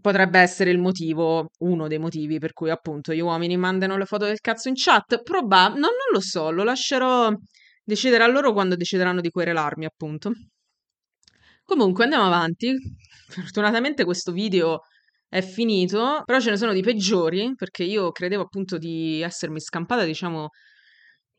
[0.00, 4.24] potrebbe essere il motivo, uno dei motivi per cui appunto gli uomini mandano le foto
[4.26, 5.22] del cazzo in chat.
[5.22, 7.30] Probab- no, non lo so, lo lascerò
[7.84, 10.32] decidere a loro quando decideranno di querelarmi, appunto.
[11.64, 12.74] Comunque andiamo avanti.
[13.28, 14.80] Fortunatamente questo video
[15.28, 20.04] è finito, però ce ne sono di peggiori, perché io credevo appunto di essermi scampata,
[20.04, 20.48] diciamo,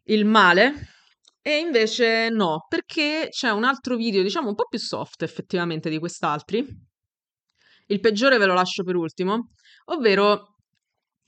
[0.05, 0.73] il male.
[1.41, 5.97] E invece no, perché c'è un altro video, diciamo, un po' più soft effettivamente di
[5.99, 6.65] quest'altri.
[7.91, 9.49] Il peggiore ve lo lascio per ultimo,
[9.85, 10.57] ovvero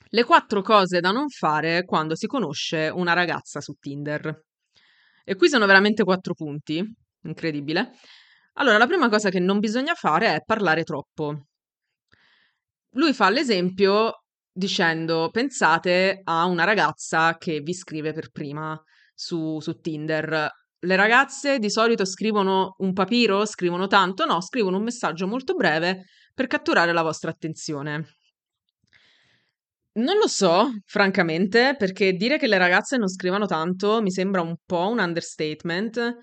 [0.10, 4.44] le quattro cose da non fare quando si conosce una ragazza su Tinder.
[5.24, 6.84] E qui sono veramente quattro punti,
[7.24, 7.94] incredibile.
[8.54, 11.48] Allora, la prima cosa che non bisogna fare è parlare troppo.
[12.92, 18.80] Lui fa l'esempio dicendo: pensate a una ragazza che vi scrive per prima
[19.16, 20.48] su, su Tinder.
[20.84, 26.06] Le ragazze di solito scrivono un papiro, scrivono tanto, no, scrivono un messaggio molto breve
[26.34, 28.06] per catturare la vostra attenzione.
[29.94, 34.56] Non lo so, francamente, perché dire che le ragazze non scrivano tanto mi sembra un
[34.66, 36.16] po' un understatement,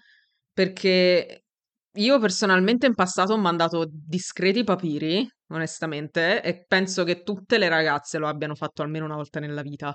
[0.53, 1.45] perché
[1.93, 8.17] io personalmente in passato ho mandato discreti papiri, onestamente, e penso che tutte le ragazze
[8.19, 9.95] lo abbiano fatto almeno una volta nella vita.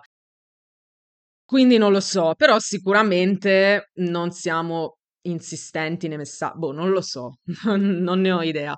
[1.46, 4.98] Quindi non lo so, però sicuramente non siamo
[5.28, 6.58] insistenti nei messaggi.
[6.58, 7.38] Boh, non lo so,
[7.78, 8.76] non ne ho idea.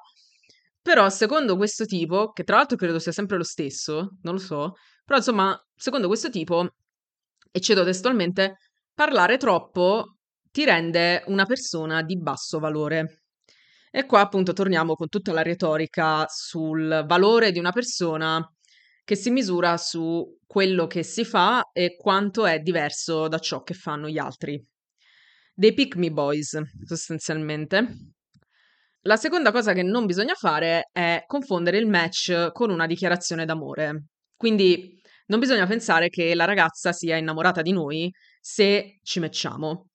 [0.86, 4.74] Però secondo questo tipo, che tra l'altro credo sia sempre lo stesso, non lo so,
[5.04, 6.76] però insomma, secondo questo tipo,
[7.52, 8.58] e cedo testualmente,
[8.94, 10.18] parlare troppo
[10.52, 13.24] ti rende una persona di basso valore.
[13.90, 18.48] E qua appunto torniamo con tutta la retorica sul valore di una persona
[19.04, 23.74] che si misura su quello che si fa e quanto è diverso da ciò che
[23.74, 24.64] fanno gli altri.
[25.52, 28.14] Dei pick me boys, sostanzialmente.
[29.08, 34.06] La seconda cosa che non bisogna fare è confondere il match con una dichiarazione d'amore.
[34.36, 39.90] Quindi non bisogna pensare che la ragazza sia innamorata di noi se ci matchiamo.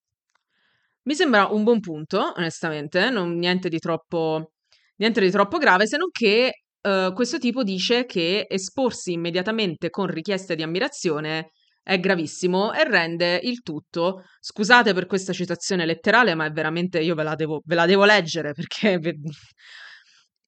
[1.02, 4.52] Mi sembra un buon punto, onestamente, non, niente, di troppo,
[4.98, 10.06] niente di troppo grave, se non che uh, questo tipo dice che esporsi immediatamente con
[10.06, 11.50] richieste di ammirazione
[11.90, 17.16] è gravissimo e rende il tutto, scusate per questa citazione letterale, ma è veramente, io
[17.16, 19.00] ve la devo, ve la devo leggere perché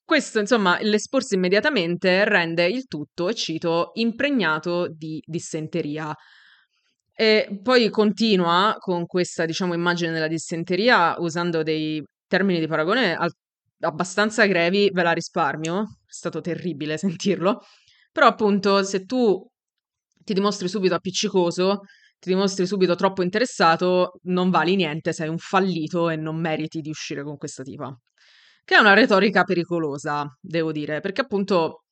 [0.04, 6.14] questo, insomma, l'esporsi immediatamente rende il tutto, e cito, impregnato di dissenteria.
[7.12, 13.32] E poi continua con questa, diciamo, immagine della dissenteria usando dei termini di paragone al-
[13.80, 17.62] abbastanza grevi, ve la risparmio, è stato terribile sentirlo.
[18.12, 19.50] Però appunto, se tu
[20.24, 21.80] ti dimostri subito appiccicoso,
[22.18, 26.90] ti dimostri subito troppo interessato, non vali niente, sei un fallito e non meriti di
[26.90, 27.94] uscire con questa tipa.
[28.64, 31.84] Che è una retorica pericolosa, devo dire, perché appunto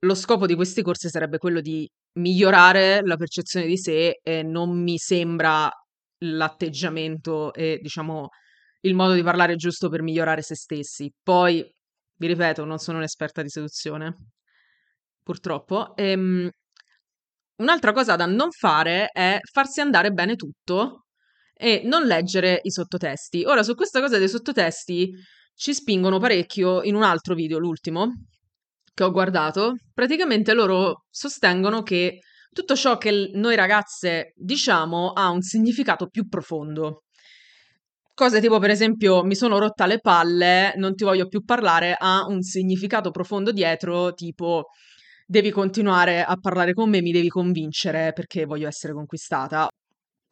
[0.00, 4.82] lo scopo di questi corsi sarebbe quello di migliorare la percezione di sé e non
[4.82, 5.70] mi sembra
[6.24, 8.28] l'atteggiamento e diciamo
[8.80, 11.12] il modo di parlare giusto per migliorare se stessi.
[11.22, 11.64] Poi,
[12.16, 14.16] vi ripeto, non sono un'esperta di seduzione,
[15.22, 15.94] purtroppo.
[15.96, 16.50] Ehm,
[17.62, 21.04] Un'altra cosa da non fare è farsi andare bene tutto
[21.54, 23.44] e non leggere i sottotesti.
[23.44, 25.12] Ora, su questa cosa dei sottotesti
[25.54, 28.08] ci spingono parecchio in un altro video, l'ultimo,
[28.92, 29.76] che ho guardato.
[29.94, 32.18] Praticamente loro sostengono che
[32.50, 37.04] tutto ciò che noi ragazze diciamo ha un significato più profondo.
[38.12, 42.26] Cose tipo, per esempio, mi sono rotta le palle, non ti voglio più parlare, ha
[42.26, 44.64] un significato profondo dietro, tipo
[45.26, 49.68] devi continuare a parlare con me, mi devi convincere perché voglio essere conquistata.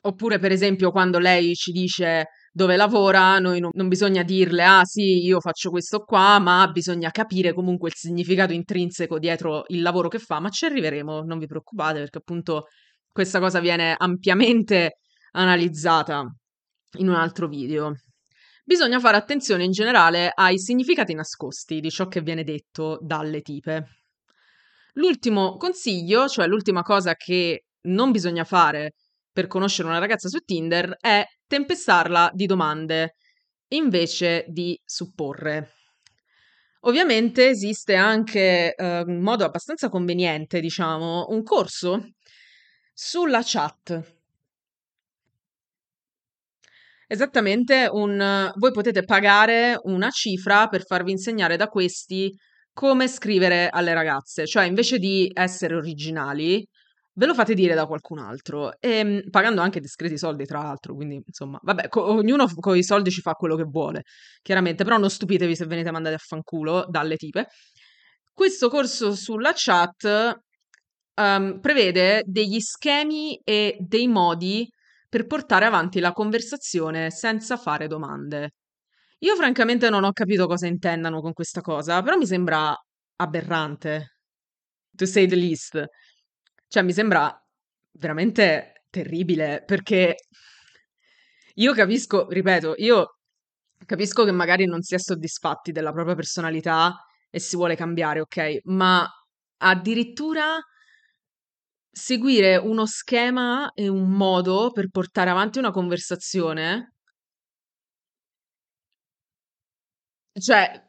[0.03, 4.85] Oppure, per esempio, quando lei ci dice dove lavora, noi non, non, bisogna dirle ah
[4.85, 10.09] sì, io faccio questo qua, ma bisogna capire comunque il significato intrinseco dietro il lavoro
[10.09, 12.67] che fa, ma ci arriveremo, non vi preoccupate, perché appunto
[13.13, 14.99] questa cosa viene ampiamente
[15.33, 16.25] analizzata
[16.99, 17.93] in un altro video.
[18.65, 24.00] bisogna fare attenzione in generale ai significati nascosti di ciò che viene detto dalle tipe.
[24.95, 28.93] L'ultimo consiglio, cioè l'ultima cosa che non bisogna fare
[29.33, 33.17] per conoscere una ragazza su Tinder, è tempestarla di domande
[33.69, 35.75] invece di supporre.
[36.85, 42.13] Ovviamente esiste anche eh, un modo abbastanza conveniente, diciamo, un corso
[42.93, 44.19] sulla chat.
[47.07, 52.35] Esattamente, un, voi potete pagare una cifra per farvi insegnare da questi
[52.73, 56.65] come scrivere alle ragazze, cioè invece di essere originali,
[57.13, 60.95] ve lo fate dire da qualcun altro, e, ehm, pagando anche discreti soldi, tra l'altro,
[60.95, 64.03] quindi insomma, vabbè, co- ognuno con i soldi ci fa quello che vuole,
[64.43, 67.49] chiaramente, però non stupitevi se venite mandati a fanculo dalle tipe.
[68.33, 70.39] Questo corso sulla chat
[71.15, 74.69] um, prevede degli schemi e dei modi
[75.09, 78.53] per portare avanti la conversazione senza fare domande.
[79.23, 82.75] Io francamente non ho capito cosa intendano con questa cosa, però mi sembra
[83.17, 84.19] aberrante,
[84.97, 85.85] to say the least.
[86.69, 87.31] Cioè, mi sembra
[87.93, 90.17] veramente terribile perché
[91.55, 93.17] io capisco, ripeto, io
[93.87, 98.61] capisco che magari non si è soddisfatti della propria personalità e si vuole cambiare, ok?
[98.65, 99.07] Ma
[99.59, 100.59] addirittura
[101.93, 106.95] seguire uno schema e un modo per portare avanti una conversazione.
[110.33, 110.89] Cioè,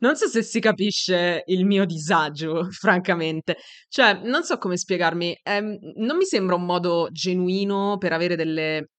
[0.00, 3.56] non so se si capisce il mio disagio, francamente.
[3.88, 5.38] Cioè, non so come spiegarmi.
[5.42, 8.90] Ehm, non mi sembra un modo genuino per avere delle,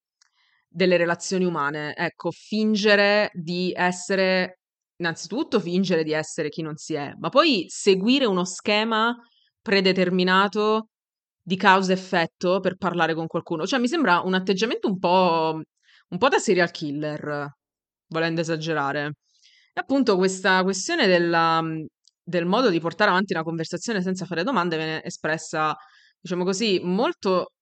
[0.68, 1.96] delle relazioni umane.
[1.96, 4.60] Ecco, fingere di essere,
[4.98, 9.16] innanzitutto fingere di essere chi non si è, ma poi seguire uno schema
[9.62, 10.90] predeterminato
[11.42, 13.66] di causa-effetto per parlare con qualcuno.
[13.66, 15.62] Cioè, mi sembra un atteggiamento un po',
[16.10, 17.48] un po' da serial killer,
[18.08, 19.14] volendo esagerare.
[19.80, 21.62] Appunto questa questione della,
[22.22, 25.74] del modo di portare avanti una conversazione senza fare domande viene espressa,
[26.20, 27.54] diciamo così, molto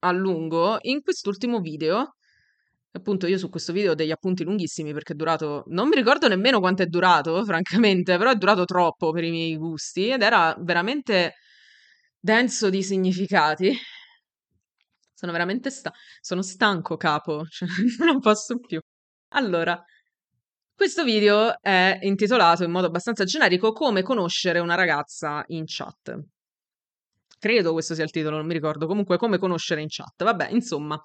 [0.00, 2.16] a lungo in quest'ultimo video.
[2.92, 5.62] Appunto, io su questo video ho degli appunti lunghissimi perché è durato.
[5.68, 9.56] Non mi ricordo nemmeno quanto è durato, francamente, però è durato troppo per i miei
[9.56, 11.34] gusti ed era veramente
[12.18, 13.72] denso di significati.
[15.14, 17.68] Sono veramente sta- sono stanco, capo, cioè,
[18.04, 18.80] non posso più.
[19.34, 19.80] Allora,
[20.74, 26.18] questo video è intitolato in modo abbastanza generico Come conoscere una ragazza in chat.
[27.38, 28.86] Credo questo sia il titolo, non mi ricordo.
[28.86, 30.24] Comunque, come conoscere in chat.
[30.24, 31.00] Vabbè, insomma.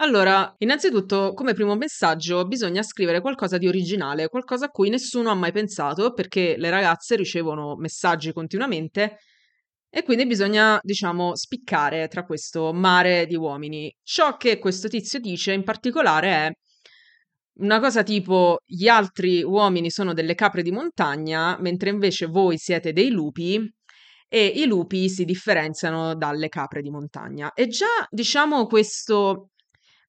[0.00, 5.34] Allora, innanzitutto, come primo messaggio, bisogna scrivere qualcosa di originale, qualcosa a cui nessuno ha
[5.34, 9.18] mai pensato, perché le ragazze ricevono messaggi continuamente
[9.90, 13.92] e quindi bisogna, diciamo, spiccare tra questo mare di uomini.
[14.02, 16.52] Ciò che questo tizio dice in particolare è
[17.58, 22.92] una cosa tipo gli altri uomini sono delle capre di montagna, mentre invece voi siete
[22.92, 23.60] dei lupi
[24.28, 27.52] e i lupi si differenziano dalle capre di montagna.
[27.54, 29.50] E già, diciamo, questo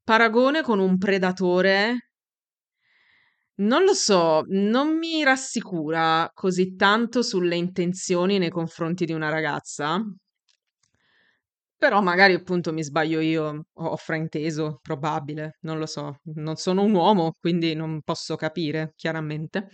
[0.04, 2.10] paragone con un predatore
[3.60, 10.02] non lo so, non mi rassicura così tanto sulle intenzioni nei confronti di una ragazza.
[11.80, 16.94] Però magari appunto mi sbaglio io, ho frainteso, probabile, non lo so, non sono un
[16.94, 19.70] uomo, quindi non posso capire chiaramente.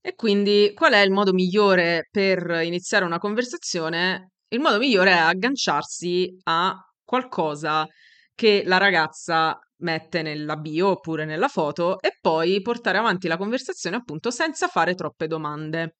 [0.00, 4.30] E quindi qual è il modo migliore per iniziare una conversazione?
[4.48, 7.86] Il modo migliore è agganciarsi a qualcosa
[8.34, 13.96] che la ragazza mette nella bio oppure nella foto e poi portare avanti la conversazione
[13.96, 15.96] appunto senza fare troppe domande.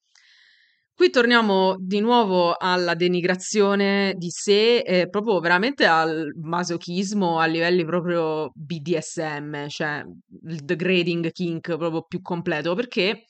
[0.97, 7.85] Qui torniamo di nuovo alla denigrazione di sé e proprio veramente al masochismo a livelli
[7.85, 10.05] proprio BDSM, cioè
[10.47, 13.25] il degrading kink proprio più completo, perché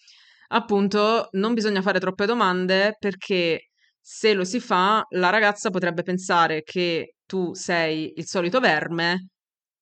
[0.48, 6.62] appunto non bisogna fare troppe domande perché se lo si fa la ragazza potrebbe pensare
[6.62, 9.28] che tu sei il solito verme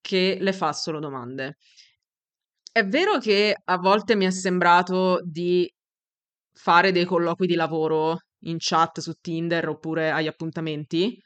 [0.00, 1.56] che le fa solo domande.
[2.70, 5.68] È vero che a volte mi è sembrato di
[6.52, 11.16] fare dei colloqui di lavoro in chat su Tinder oppure agli appuntamenti,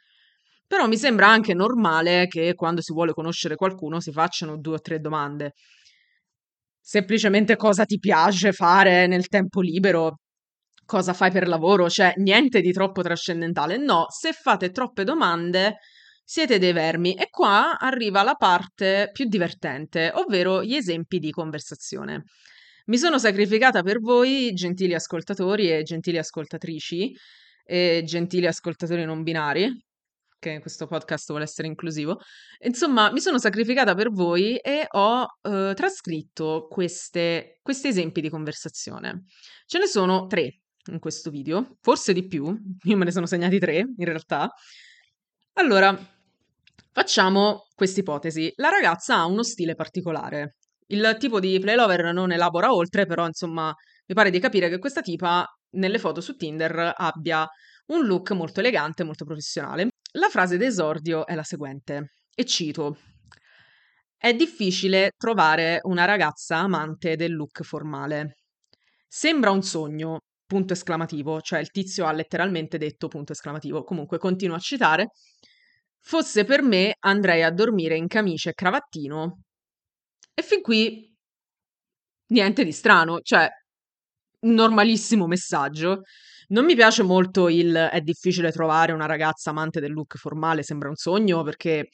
[0.67, 4.81] però mi sembra anche normale che quando si vuole conoscere qualcuno si facciano due o
[4.81, 5.53] tre domande.
[6.81, 10.19] Semplicemente cosa ti piace fare nel tempo libero,
[10.85, 13.77] cosa fai per lavoro, cioè niente di troppo trascendentale.
[13.77, 15.79] No, se fate troppe domande
[16.25, 22.25] siete dei vermi e qua arriva la parte più divertente, ovvero gli esempi di conversazione.
[22.89, 27.13] Mi sono sacrificata per voi, gentili ascoltatori e gentili ascoltatrici
[27.65, 29.69] e gentili ascoltatori non binari.
[30.39, 32.21] che questo podcast vuole essere inclusivo.
[32.61, 39.25] Insomma, mi sono sacrificata per voi e ho eh, trascritto queste, questi esempi di conversazione.
[39.67, 40.61] Ce ne sono tre
[40.91, 44.49] in questo video, forse di più, io me ne sono segnati tre in realtà.
[45.55, 45.99] Allora,
[46.93, 48.53] facciamo questa ipotesi.
[48.57, 50.59] La ragazza ha uno stile particolare.
[50.89, 53.75] Il tipo di playlover non elabora oltre, però insomma,
[54.07, 57.47] mi pare di capire che questa tipa nelle foto su Tinder abbia
[57.87, 59.89] un look molto elegante, molto professionale.
[60.13, 62.99] La frase d'esordio è la seguente, e cito:
[64.17, 68.37] È difficile trovare una ragazza amante del look formale.
[69.09, 73.83] Sembra un sogno, punto esclamativo, cioè il tizio ha letteralmente detto punto esclamativo.
[73.85, 75.11] Comunque continuo a citare.
[76.01, 79.46] Fosse per me andrei a dormire in camicia e cravattino.
[80.39, 81.11] E fin qui
[82.31, 83.49] niente di strano, cioè
[84.41, 86.03] un normalissimo messaggio.
[86.49, 90.89] Non mi piace molto il è difficile trovare una ragazza amante del look formale, sembra
[90.89, 91.89] un sogno, perché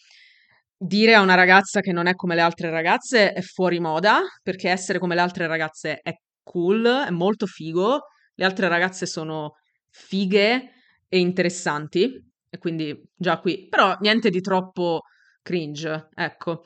[0.76, 4.70] dire a una ragazza che non è come le altre ragazze è fuori moda, perché
[4.70, 6.12] essere come le altre ragazze è
[6.42, 8.00] cool, è molto figo.
[8.34, 9.56] Le altre ragazze sono
[9.90, 10.72] fighe
[11.08, 12.10] e interessanti,
[12.50, 15.02] e quindi già qui, però niente di troppo
[15.42, 16.64] cringe, ecco.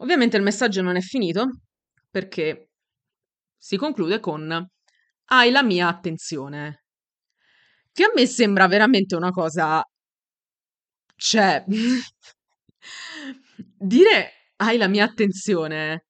[0.00, 1.60] Ovviamente il messaggio non è finito,
[2.10, 2.70] perché
[3.56, 4.68] si conclude con
[5.30, 6.84] hai la mia attenzione.
[7.92, 9.82] Che a me sembra veramente una cosa...
[11.16, 11.64] Cioè,
[13.76, 16.06] dire hai la mia attenzione,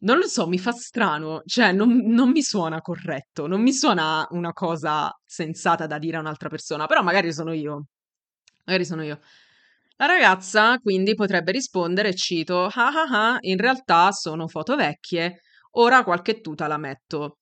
[0.00, 4.26] non lo so, mi fa strano, cioè non, non mi suona corretto, non mi suona
[4.30, 7.86] una cosa sensata da dire a un'altra persona, però magari sono io,
[8.64, 9.20] magari sono io.
[10.00, 15.42] La ragazza quindi potrebbe rispondere, cito, ah ah ah, in realtà sono foto vecchie,
[15.72, 17.40] ora qualche tuta la metto.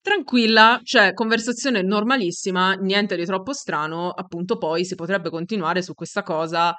[0.00, 6.22] Tranquilla, cioè conversazione normalissima, niente di troppo strano, appunto poi si potrebbe continuare su questa
[6.22, 6.74] cosa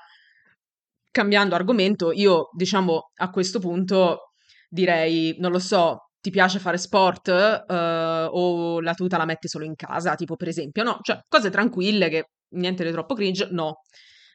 [1.12, 2.12] cambiando argomento.
[2.12, 4.32] Io, diciamo, a questo punto
[4.68, 9.66] direi, non lo so, ti piace fare sport uh, o la tuta la metti solo
[9.66, 10.98] in casa, tipo per esempio, no?
[11.04, 13.82] Cioè cose tranquille che niente di troppo cringe, no.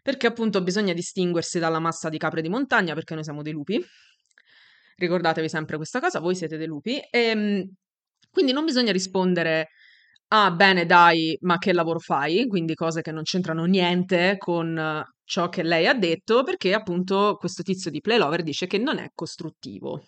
[0.02, 3.82] Perché appunto bisogna distinguersi dalla massa di capre di montagna perché noi siamo dei lupi.
[4.96, 6.98] Ricordatevi sempre questa cosa, voi siete dei lupi.
[6.98, 7.70] E, ehm,
[8.30, 9.68] quindi non bisogna rispondere
[10.32, 12.46] ah bene dai, ma che lavoro fai?
[12.46, 17.62] Quindi cose che non c'entrano niente con ciò che lei ha detto, perché appunto questo
[17.62, 20.04] tizio di Playlover dice che non è costruttivo.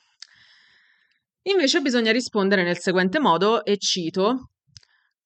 [1.44, 4.50] Invece bisogna rispondere nel seguente modo, e cito,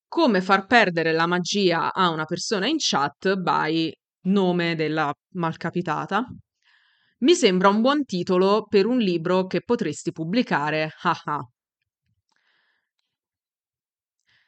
[0.08, 3.92] come far perdere la magia a una persona in chat by
[4.26, 6.24] nome della malcapitata.
[7.18, 11.40] Mi sembra un buon titolo per un libro che potresti pubblicare, haha.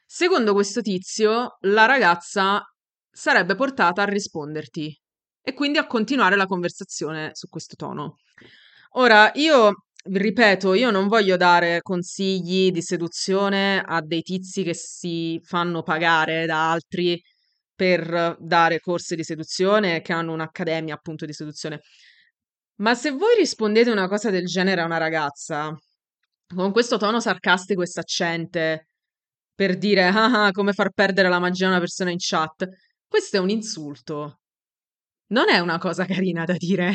[0.05, 2.61] Secondo questo tizio, la ragazza
[3.09, 4.95] sarebbe portata a risponderti
[5.41, 8.15] e quindi a continuare la conversazione su questo tono.
[8.93, 15.39] Ora, io ripeto, io non voglio dare consigli di seduzione a dei tizi che si
[15.43, 17.19] fanno pagare da altri
[17.79, 21.79] per dare corsi di seduzione, che hanno un'accademia appunto di seduzione.
[22.81, 25.73] Ma se voi rispondete una cosa del genere a una ragazza,
[26.53, 28.87] con questo tono sarcastico e saccente,
[29.55, 32.67] per dire ah, ah, come far perdere la magia a una persona in chat.
[33.07, 34.41] Questo è un insulto.
[35.27, 36.91] Non è una cosa carina da dire.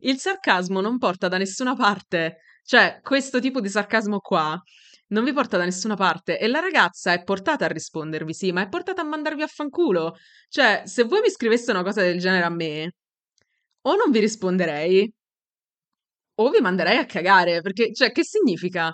[0.00, 2.38] Il sarcasmo non porta da nessuna parte.
[2.62, 4.58] Cioè, questo tipo di sarcasmo qua
[5.10, 8.62] non vi porta da nessuna parte e la ragazza è portata a rispondervi, sì, ma
[8.62, 10.16] è portata a mandarvi a fanculo.
[10.48, 12.94] Cioè, se voi mi scriveste una cosa del genere a me,
[13.82, 15.12] o non vi risponderei,
[16.36, 18.92] o vi manderei a cagare, perché, cioè, che significa?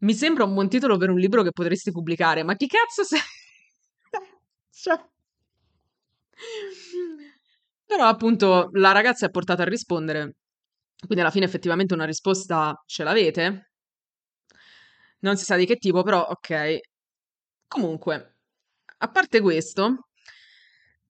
[0.00, 3.20] Mi sembra un buon titolo per un libro che potresti pubblicare, ma chi cazzo sei?
[4.70, 5.00] cioè...
[7.86, 10.36] Però appunto la ragazza è portata a rispondere,
[10.98, 13.70] quindi alla fine effettivamente una risposta ce l'avete.
[15.20, 16.78] Non si sa di che tipo, però ok.
[17.68, 18.36] Comunque,
[18.98, 20.08] a parte questo,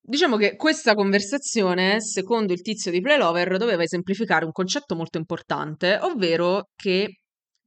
[0.01, 5.99] diciamo che questa conversazione, secondo il tizio di Playlover, doveva esemplificare un concetto molto importante,
[6.01, 7.21] ovvero che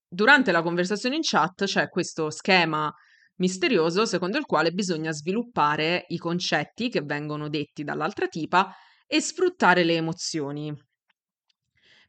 [0.08, 2.92] durante la conversazione in chat c'è questo schema
[3.40, 8.74] misterioso secondo il quale bisogna sviluppare i concetti che vengono detti dall'altra tipa
[9.08, 10.74] e sfruttare le emozioni.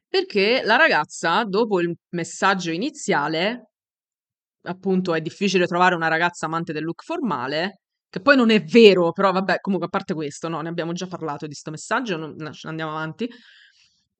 [0.07, 3.70] Perché la ragazza, dopo il messaggio iniziale,
[4.63, 9.11] appunto è difficile trovare una ragazza amante del look formale, che poi non è vero,
[9.11, 12.35] però vabbè, comunque a parte questo, no, ne abbiamo già parlato di questo messaggio, non,
[12.63, 13.29] andiamo avanti.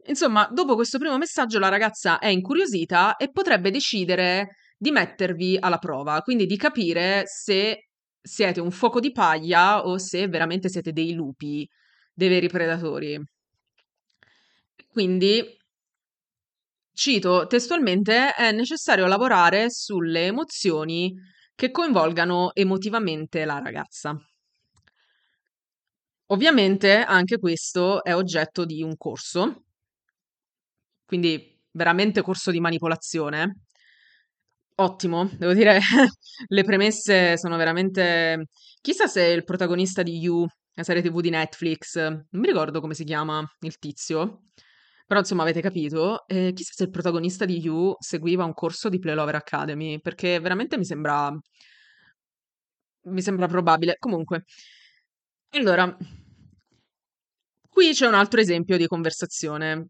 [0.06, 5.78] Insomma, dopo questo primo messaggio la ragazza è incuriosita e potrebbe decidere di mettervi alla
[5.78, 7.88] prova, quindi di capire se
[8.22, 11.68] siete un fuoco di paglia o se veramente siete dei lupi
[12.14, 13.20] dei veri predatori.
[14.88, 15.44] Quindi,
[16.94, 21.14] cito testualmente, è necessario lavorare sulle emozioni
[21.56, 24.16] che coinvolgano emotivamente la ragazza.
[26.28, 29.66] Ovviamente anche questo è oggetto di un corso,
[31.06, 33.64] quindi veramente corso di manipolazione.
[34.76, 35.80] Ottimo, devo dire,
[36.48, 38.48] le premesse sono veramente...
[38.82, 42.94] Chissà se il protagonista di You, la serie TV di Netflix, non mi ricordo come
[42.94, 44.44] si chiama il tizio,
[45.12, 48.98] però insomma avete capito, eh, chissà se il protagonista di You seguiva un corso di
[48.98, 51.30] Playlover Academy, perché veramente mi sembra...
[53.08, 53.98] mi sembra probabile.
[54.00, 54.46] Comunque,
[55.50, 55.94] allora,
[57.68, 59.88] qui c'è un altro esempio di conversazione.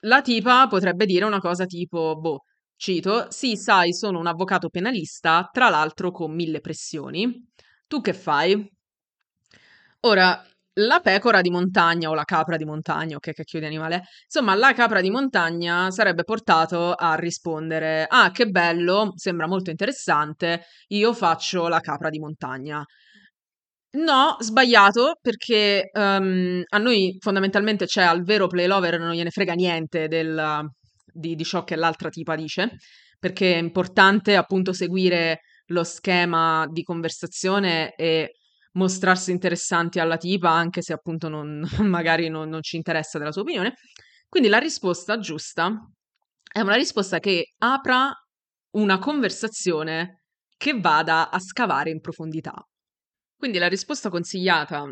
[0.00, 2.44] La tipa potrebbe dire una cosa tipo, boh,
[2.76, 7.48] cito, sì, sai, sono un avvocato penalista, tra l'altro con mille pressioni.
[7.86, 8.70] Tu che fai?
[10.00, 10.44] Ora,
[10.74, 14.54] la pecora di montagna o la capra di montagna, o che cacchio di animale, insomma,
[14.54, 21.12] la capra di montagna sarebbe portato a rispondere: Ah, che bello, sembra molto interessante, io
[21.12, 22.84] faccio la capra di montagna.
[23.92, 29.52] No, sbagliato, perché um, a noi fondamentalmente c'è al vero play lover non gliene frega
[29.54, 30.64] niente del,
[31.12, 32.76] di, di ciò che l'altra tipa dice,
[33.18, 38.34] perché è importante appunto seguire lo schema di conversazione e
[38.72, 43.42] mostrarsi interessanti alla tipa, anche se appunto non, magari non, non ci interessa della sua
[43.42, 43.74] opinione.
[44.28, 45.72] Quindi la risposta giusta
[46.52, 48.12] è una risposta che apra
[48.72, 50.24] una conversazione
[50.56, 52.54] che vada a scavare in profondità.
[53.36, 54.84] Quindi la risposta consigliata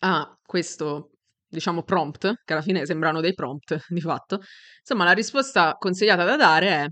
[0.00, 1.10] a questo,
[1.46, 4.40] diciamo, prompt, che alla fine sembrano dei prompt di fatto,
[4.78, 6.86] insomma, la risposta consigliata da dare è,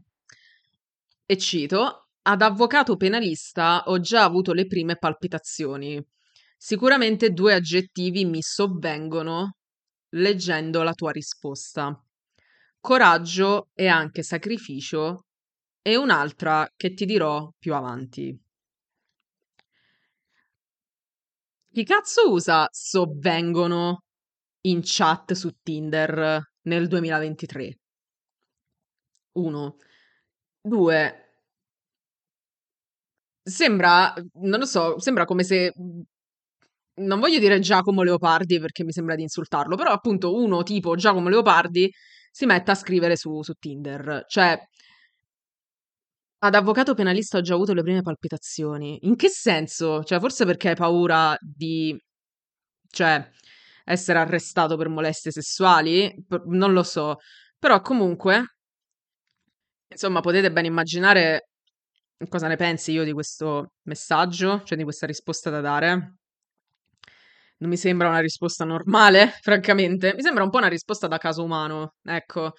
[1.24, 6.04] e cito, ad avvocato penalista ho già avuto le prime palpitazioni.
[6.56, 9.58] Sicuramente due aggettivi mi sovvengono
[10.10, 11.96] leggendo la tua risposta.
[12.80, 15.26] Coraggio e anche sacrificio
[15.82, 18.36] e un'altra che ti dirò più avanti.
[21.72, 24.02] Chi cazzo usa sovvengono
[24.62, 27.78] in chat su Tinder nel 2023?
[29.34, 29.76] Uno.
[30.60, 31.25] Due.
[33.49, 35.72] Sembra, non lo so, sembra come se
[36.97, 41.28] non voglio dire Giacomo Leopardi perché mi sembra di insultarlo, però appunto uno tipo Giacomo
[41.28, 41.88] Leopardi
[42.30, 44.24] si mette a scrivere su, su Tinder.
[44.26, 44.59] Cioè,
[46.38, 48.99] ad avvocato penalista ho già avuto le prime palpitazioni.
[49.03, 50.03] In che senso?
[50.03, 51.97] Cioè, forse perché hai paura di,
[52.90, 53.30] cioè,
[53.84, 56.12] essere arrestato per molestie sessuali?
[56.47, 57.16] Non lo so.
[57.59, 58.57] Però comunque,
[59.88, 61.49] insomma, potete ben immaginare
[62.28, 66.16] cosa ne pensi io di questo messaggio, cioè di questa risposta da dare.
[67.58, 70.12] Non mi sembra una risposta normale, francamente.
[70.14, 72.52] Mi sembra un po' una risposta da caso umano, ecco.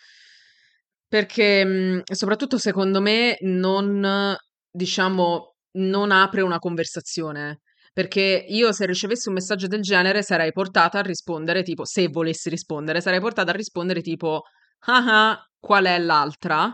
[1.07, 4.35] Perché, mhmm, soprattutto secondo me non
[4.69, 7.61] diciamo, non apre una conversazione.
[7.93, 12.49] Perché io se ricevessi un messaggio del genere sarei portata a rispondere tipo se volessi
[12.49, 14.43] rispondere, sarei portata a rispondere tipo:
[14.85, 16.71] "Ah-ah, qual è l'altra?"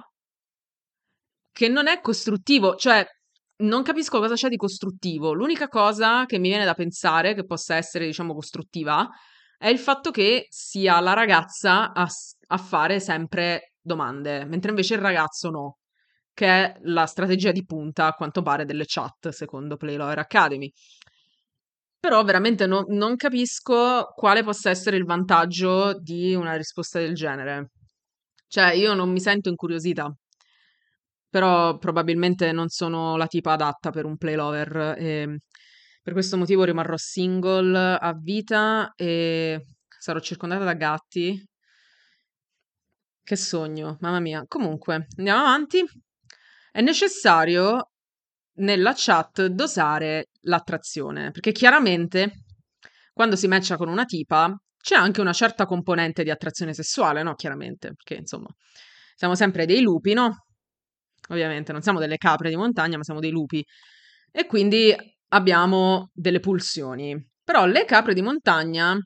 [1.53, 3.05] Che non è costruttivo, cioè
[3.57, 5.33] non capisco cosa c'è di costruttivo.
[5.33, 9.07] L'unica cosa che mi viene da pensare che possa essere, diciamo, costruttiva
[9.57, 12.07] è il fatto che sia la ragazza a,
[12.47, 15.77] a fare sempre domande, mentre invece il ragazzo no,
[16.33, 20.71] che è la strategia di punta, a quanto pare, delle chat, secondo Play Lawyer Academy.
[21.99, 27.71] Però veramente no, non capisco quale possa essere il vantaggio di una risposta del genere.
[28.47, 30.13] Cioè, io non mi sento incuriosita,
[31.33, 34.95] però probabilmente non sono la tipa adatta per un play lover.
[34.99, 35.39] E
[36.03, 39.65] per questo motivo rimarrò single a vita e
[39.97, 41.43] sarò circondata da gatti.
[43.23, 44.43] Che sogno, mamma mia.
[44.47, 45.83] Comunque, andiamo avanti.
[46.71, 47.89] È necessario
[48.57, 52.43] nella chat dosare l'attrazione, perché chiaramente
[53.11, 57.33] quando si matcha con una tipa c'è anche una certa componente di attrazione sessuale, no?
[57.33, 58.49] Chiaramente, perché insomma
[59.15, 60.45] siamo sempre dei lupi, no?
[61.29, 63.63] Ovviamente non siamo delle capre di montagna, ma siamo dei lupi.
[64.31, 64.95] E quindi
[65.29, 67.15] abbiamo delle pulsioni.
[67.43, 68.97] Però le capre di montagna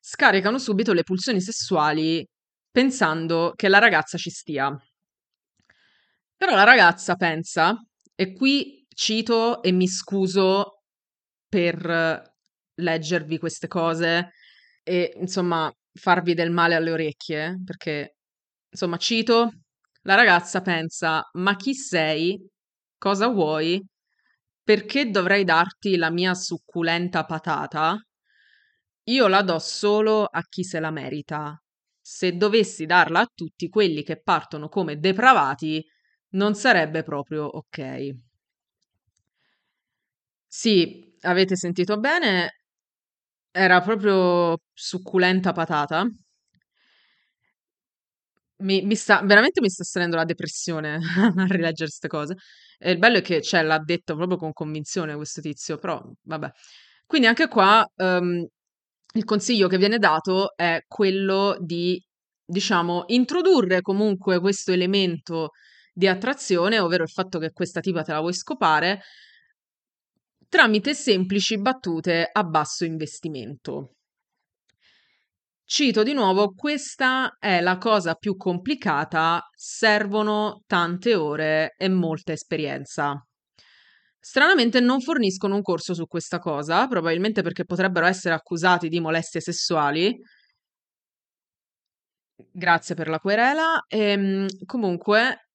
[0.00, 2.26] scaricano subito le pulsioni sessuali
[2.70, 4.76] pensando che la ragazza ci stia.
[6.36, 7.74] Però la ragazza pensa,
[8.14, 10.82] e qui cito e mi scuso
[11.48, 12.32] per
[12.74, 14.32] leggervi queste cose
[14.82, 18.16] e insomma farvi del male alle orecchie, perché
[18.68, 19.50] insomma cito,
[20.04, 22.38] la ragazza pensa, ma chi sei?
[22.98, 23.84] Cosa vuoi?
[24.62, 27.98] Perché dovrei darti la mia succulenta patata?
[29.04, 31.58] io la do solo a chi se la merita.
[32.00, 35.84] Se dovessi darla a tutti quelli che partono come depravati,
[36.30, 38.14] non sarebbe proprio ok.
[40.48, 42.60] Sì, avete sentito bene,
[43.52, 46.06] era proprio succulenta patata.
[48.64, 50.94] Mi, mi sta, veramente mi sta salendo la depressione
[51.36, 52.36] a rileggere queste cose.
[52.78, 56.50] E il bello è che cioè, l'ha detto proprio con convinzione questo tizio, però vabbè.
[57.06, 58.46] Quindi anche qua ehm,
[59.14, 62.02] il consiglio che viene dato è quello di,
[62.44, 65.50] diciamo, introdurre comunque questo elemento
[65.92, 69.02] di attrazione, ovvero il fatto che questa tipa te la vuoi scopare,
[70.48, 73.93] tramite semplici battute a basso investimento.
[75.66, 83.18] Cito di nuovo, questa è la cosa più complicata, servono tante ore e molta esperienza.
[84.18, 89.40] Stranamente non forniscono un corso su questa cosa, probabilmente perché potrebbero essere accusati di molestie
[89.40, 90.14] sessuali.
[92.52, 93.84] Grazie per la querela.
[93.88, 95.48] E, ehm, comunque,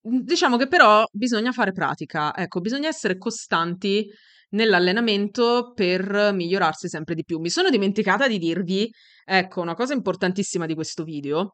[0.00, 4.06] diciamo che però bisogna fare pratica, ecco, bisogna essere costanti
[4.54, 7.38] nell'allenamento per migliorarsi sempre di più.
[7.38, 8.90] Mi sono dimenticata di dirvi,
[9.24, 11.52] ecco, una cosa importantissima di questo video.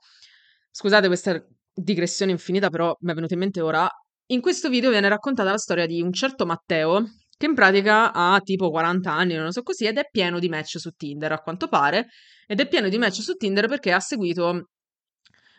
[0.70, 1.42] Scusate questa
[1.72, 3.88] digressione infinita, però mi è venuta in mente ora.
[4.26, 7.04] In questo video viene raccontata la storia di un certo Matteo
[7.36, 10.78] che in pratica ha tipo 40 anni, non so così, ed è pieno di match
[10.78, 12.08] su Tinder, a quanto pare,
[12.46, 14.68] ed è pieno di match su Tinder perché ha seguito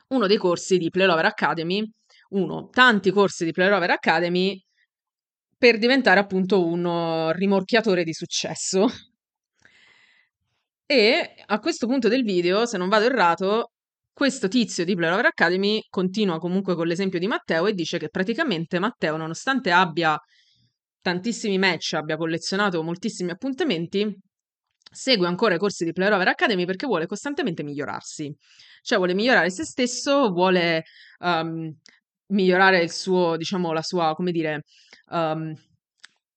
[0.09, 1.83] uno dei corsi di Playlover Academy,
[2.29, 4.61] uno, tanti corsi di Playlover Academy
[5.61, 8.87] per diventare appunto un rimorchiatore di successo.
[10.87, 13.73] E a questo punto del video, se non vado errato,
[14.11, 18.79] questo tizio di Player Academy continua comunque con l'esempio di Matteo e dice che praticamente
[18.79, 20.17] Matteo, nonostante abbia
[20.99, 24.17] tantissimi match, abbia collezionato moltissimi appuntamenti,
[24.91, 28.35] segue ancora i corsi di Player Academy perché vuole costantemente migliorarsi.
[28.81, 30.85] Cioè vuole migliorare se stesso, vuole
[31.19, 31.71] um,
[32.31, 34.63] migliorare il suo, diciamo, la sua, come dire,
[35.11, 35.53] um,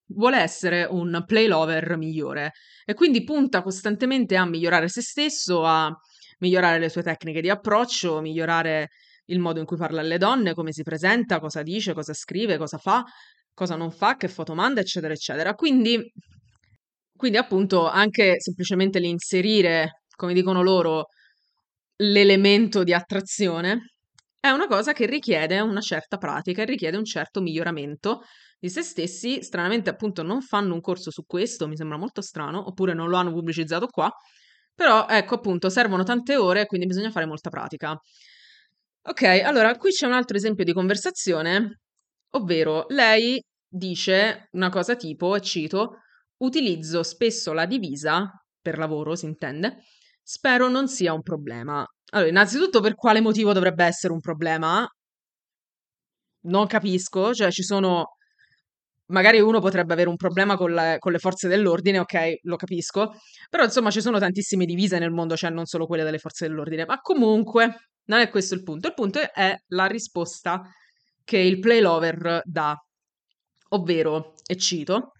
[0.09, 2.53] vuole essere un play lover migliore
[2.85, 5.91] e quindi punta costantemente a migliorare se stesso, a
[6.39, 8.89] migliorare le sue tecniche di approccio, migliorare
[9.27, 12.79] il modo in cui parla alle donne, come si presenta, cosa dice, cosa scrive, cosa
[12.79, 13.03] fa,
[13.55, 15.55] cosa non fa, che foto manda, eccetera, eccetera.
[15.55, 16.13] Quindi,
[17.17, 21.07] quindi appunto anche semplicemente l'inserire, come dicono loro,
[21.97, 23.94] l'elemento di attrazione
[24.45, 28.25] è una cosa che richiede una certa pratica e richiede un certo miglioramento
[28.59, 29.43] di se stessi.
[29.43, 33.17] Stranamente, appunto, non fanno un corso su questo, mi sembra molto strano, oppure non lo
[33.17, 34.11] hanno pubblicizzato qua.
[34.75, 37.99] Però, ecco, appunto, servono tante ore, quindi bisogna fare molta pratica.
[39.07, 41.81] Ok, allora, qui c'è un altro esempio di conversazione,
[42.33, 46.01] ovvero lei dice una cosa tipo, e cito,
[46.39, 48.31] utilizzo spesso la divisa,
[48.61, 49.79] per lavoro si intende,
[50.23, 51.87] spero non sia un problema.
[52.15, 54.87] Allora, innanzitutto per quale motivo dovrebbe essere un problema?
[56.47, 58.17] Non capisco, cioè ci sono...
[59.07, 63.13] Magari uno potrebbe avere un problema con le, con le forze dell'ordine, ok, lo capisco,
[63.51, 66.87] però insomma ci sono tantissime divise nel mondo, cioè non solo quelle delle forze dell'ordine,
[66.87, 68.89] ma comunque non è questo il punto.
[68.89, 70.63] Il punto è la risposta
[71.23, 72.75] che il play lover dà,
[73.71, 75.13] ovvero, e cito,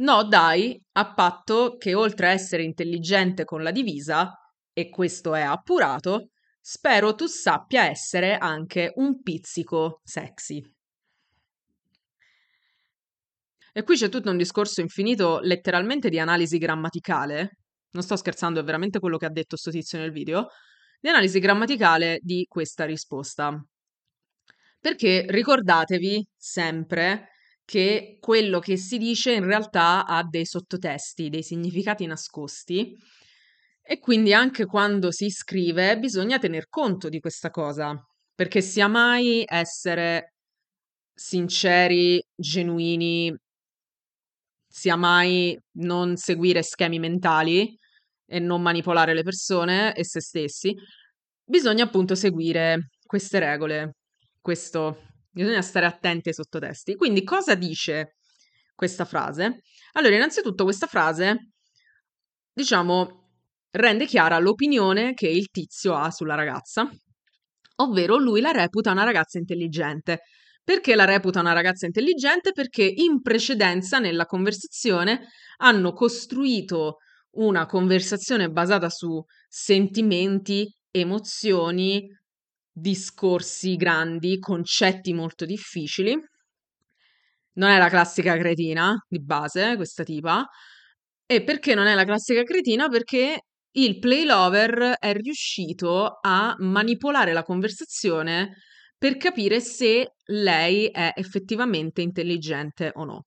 [0.00, 4.30] no dai, a patto che oltre a essere intelligente con la divisa,
[4.74, 10.60] e questo è appurato, spero tu sappia essere anche un pizzico sexy.
[13.76, 17.58] E qui c'è tutto un discorso infinito letteralmente di analisi grammaticale,
[17.90, 20.48] non sto scherzando, è veramente quello che ha detto sto tizio nel video,
[21.00, 23.58] di analisi grammaticale di questa risposta.
[24.80, 27.28] Perché ricordatevi sempre
[27.64, 32.94] che quello che si dice in realtà ha dei sottotesti, dei significati nascosti
[33.86, 37.94] e quindi anche quando si scrive bisogna tener conto di questa cosa,
[38.34, 40.32] perché sia mai essere
[41.12, 43.32] sinceri, genuini,
[44.66, 47.78] sia mai non seguire schemi mentali
[48.26, 50.74] e non manipolare le persone e se stessi,
[51.44, 53.96] bisogna appunto seguire queste regole,
[54.40, 56.96] questo, bisogna stare attenti ai sottotesti.
[56.96, 58.16] Quindi cosa dice
[58.74, 59.60] questa frase?
[59.92, 61.50] Allora, innanzitutto questa frase,
[62.52, 63.23] diciamo,
[63.74, 66.88] rende chiara l'opinione che il tizio ha sulla ragazza,
[67.76, 70.20] ovvero lui la reputa una ragazza intelligente.
[70.62, 72.52] Perché la reputa una ragazza intelligente?
[72.52, 76.98] Perché in precedenza nella conversazione hanno costruito
[77.32, 82.06] una conversazione basata su sentimenti, emozioni,
[82.72, 86.16] discorsi grandi, concetti molto difficili.
[87.56, 90.44] Non è la classica cretina di base, questa tipa,
[91.26, 92.88] E perché non è la classica cretina?
[92.88, 93.40] Perché
[93.76, 98.56] il play lover è riuscito a manipolare la conversazione
[98.96, 103.24] per capire se lei è effettivamente intelligente o no.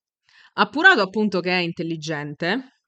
[0.54, 2.80] Appurato appunto che è intelligente,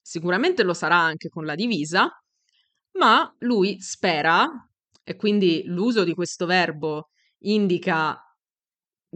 [0.00, 2.08] sicuramente lo sarà anche con la divisa,
[2.98, 4.48] ma lui spera,
[5.02, 8.18] e quindi l'uso di questo verbo indica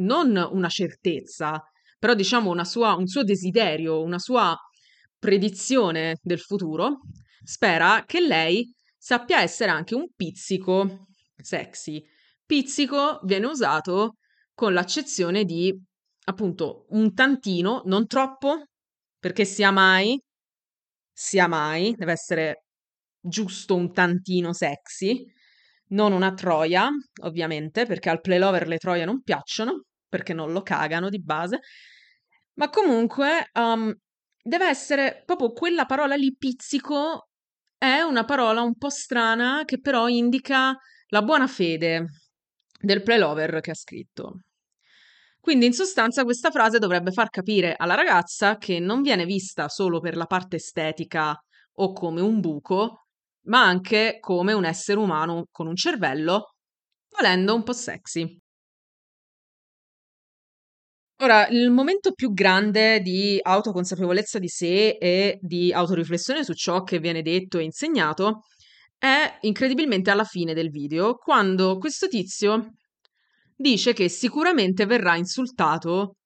[0.01, 1.61] non una certezza,
[1.99, 4.55] però diciamo sua, un suo desiderio, una sua
[5.19, 7.01] predizione del futuro,
[7.49, 12.05] spera che lei sappia essere anche un pizzico sexy.
[12.45, 14.17] Pizzico viene usato
[14.53, 15.75] con l'accezione di
[16.27, 18.65] appunto un tantino, non troppo,
[19.19, 20.21] perché sia mai,
[21.11, 22.65] sia mai, deve essere
[23.19, 25.25] giusto un tantino sexy,
[25.93, 26.91] non una troia,
[27.23, 31.61] ovviamente, perché al play lover le troie non piacciono, perché non lo cagano di base,
[32.57, 33.91] ma comunque um,
[34.43, 37.28] deve essere proprio quella parola lì, pizzico,
[37.79, 40.77] è una parola un po' strana che però indica
[41.09, 42.07] la buona fede
[42.81, 44.41] del play lover che ha scritto.
[45.41, 50.01] Quindi in sostanza questa frase dovrebbe far capire alla ragazza che non viene vista solo
[50.01, 51.35] per la parte estetica
[51.81, 53.07] o come un buco,
[53.47, 56.55] ma anche come un essere umano con un cervello,
[57.17, 58.39] volendo un po' sexy.
[61.21, 67.01] Ora, il momento più grande di autoconsapevolezza di sé e di autoriflessione su ciò che
[67.01, 68.43] viene detto e insegnato
[68.97, 72.75] è incredibilmente alla fine del video, quando questo tizio
[73.57, 76.17] dice che sicuramente verrà insultato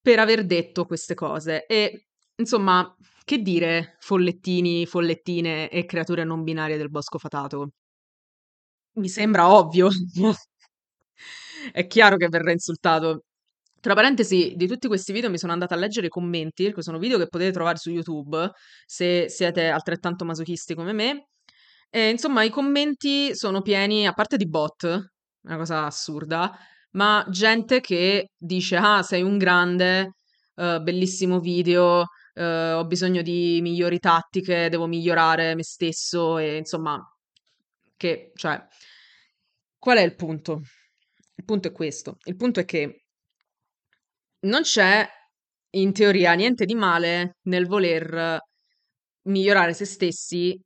[0.00, 1.64] per aver detto queste cose.
[1.66, 7.70] E insomma, che dire, follettini, follettine e creature non binarie del bosco fatato?
[8.96, 9.88] Mi sembra ovvio.
[11.72, 13.22] È chiaro che verrà insultato.
[13.80, 16.98] Tra parentesi, di tutti questi video mi sono andata a leggere i commenti, perché sono
[16.98, 18.50] video che potete trovare su YouTube
[18.84, 21.28] se siete altrettanto masochisti come me.
[21.88, 24.82] E, insomma, i commenti sono pieni, a parte di bot,
[25.42, 26.58] una cosa assurda,
[26.92, 30.14] ma gente che dice: Ah, sei un grande,
[30.56, 32.00] uh, bellissimo video,
[32.34, 32.42] uh,
[32.78, 37.00] ho bisogno di migliori tattiche, devo migliorare me stesso, e insomma,
[37.96, 38.60] che, cioè,
[39.78, 40.62] qual è il punto?
[41.36, 43.04] Il punto è questo: il punto è che
[44.40, 45.06] non c'è
[45.70, 48.38] in teoria niente di male nel voler
[49.22, 50.58] migliorare se stessi,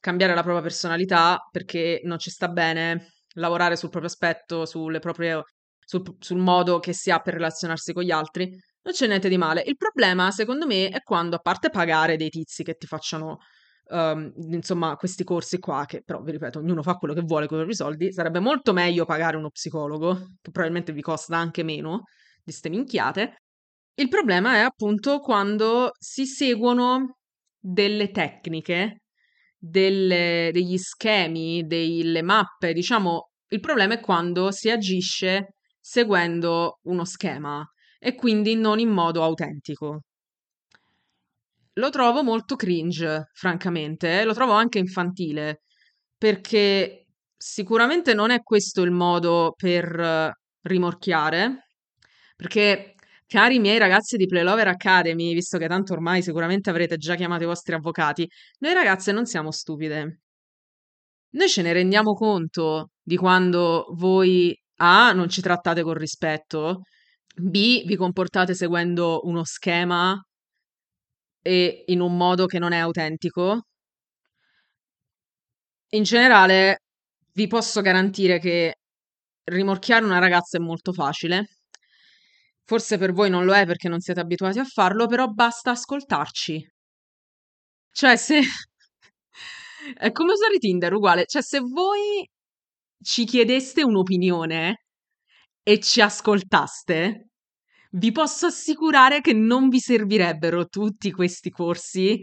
[0.00, 5.42] cambiare la propria personalità perché non ci sta bene, lavorare sul proprio aspetto, sulle proprie,
[5.84, 8.48] sul, sul modo che si ha per relazionarsi con gli altri.
[8.82, 9.62] Non c'è niente di male.
[9.64, 13.38] Il problema, secondo me, è quando, a parte pagare dei tizi che ti facciano,
[13.86, 17.56] um, insomma, questi corsi qua, che però, vi ripeto, ognuno fa quello che vuole con
[17.56, 22.02] i propri soldi, sarebbe molto meglio pagare uno psicologo, che probabilmente vi costa anche meno
[22.44, 23.36] di ste minchiate.
[23.94, 27.18] Il problema è appunto quando si seguono
[27.58, 29.02] delle tecniche,
[29.56, 37.66] delle, degli schemi, delle mappe, diciamo, il problema è quando si agisce seguendo uno schema
[37.98, 40.02] e quindi non in modo autentico.
[41.74, 44.24] Lo trovo molto cringe, francamente, eh?
[44.24, 45.62] lo trovo anche infantile,
[46.16, 50.32] perché sicuramente non è questo il modo per
[50.62, 51.63] rimorchiare,
[52.44, 52.94] perché,
[53.26, 57.46] cari miei ragazzi di Playlover Academy, visto che tanto ormai sicuramente avrete già chiamato i
[57.46, 58.28] vostri avvocati,
[58.58, 60.20] noi ragazze non siamo stupide.
[61.30, 66.82] Noi ce ne rendiamo conto di quando voi A non ci trattate con rispetto,
[67.34, 70.20] B vi comportate seguendo uno schema
[71.42, 73.62] e in un modo che non è autentico.
[75.90, 76.80] In generale,
[77.32, 78.74] vi posso garantire che
[79.44, 81.46] rimorchiare una ragazza è molto facile
[82.66, 86.66] Forse per voi non lo è perché non siete abituati a farlo, però basta ascoltarci.
[87.90, 88.40] Cioè, se...
[89.98, 91.26] è come usare Tinder, uguale.
[91.26, 92.28] Cioè, se voi
[93.02, 94.84] ci chiedeste un'opinione
[95.62, 97.28] e ci ascoltaste,
[97.92, 102.18] vi posso assicurare che non vi servirebbero tutti questi corsi,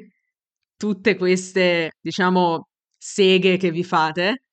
[0.76, 4.43] tutte queste, diciamo, seghe che vi fate,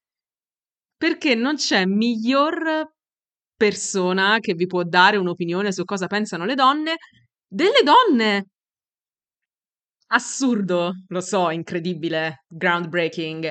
[0.97, 2.93] perché non c'è miglior
[3.59, 6.97] persona che vi può dare un'opinione su cosa pensano le donne
[7.47, 8.47] delle donne.
[10.10, 13.51] Assurdo, lo so, incredibile, groundbreaking.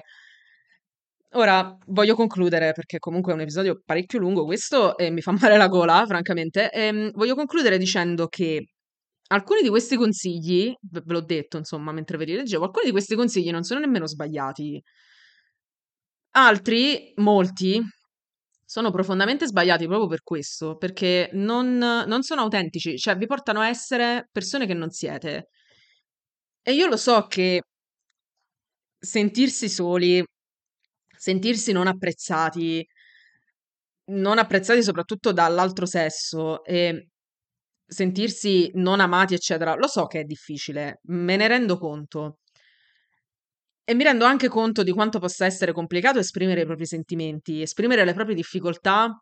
[1.34, 5.58] Ora voglio concludere perché comunque è un episodio parecchio lungo questo e mi fa male
[5.58, 6.72] la gola, francamente.
[6.72, 8.70] Ehm, voglio concludere dicendo che
[9.28, 13.16] alcuni di questi consigli, ve l'ho detto insomma mentre ve li leggevo, alcuni di questi
[13.16, 14.82] consigli non sono nemmeno sbagliati.
[16.36, 17.82] Altri, molti,
[18.70, 23.70] sono profondamente sbagliati proprio per questo, perché non, non sono autentici, cioè vi portano a
[23.70, 25.48] essere persone che non siete.
[26.62, 27.62] E io lo so che
[29.00, 30.22] sentirsi soli,
[31.18, 32.86] sentirsi non apprezzati,
[34.10, 37.08] non apprezzati soprattutto dall'altro sesso e
[37.86, 42.40] sentirsi non amati, eccetera, lo so che è difficile, me ne rendo conto.
[43.90, 48.04] E mi rendo anche conto di quanto possa essere complicato esprimere i propri sentimenti, esprimere
[48.04, 49.18] le proprie difficoltà,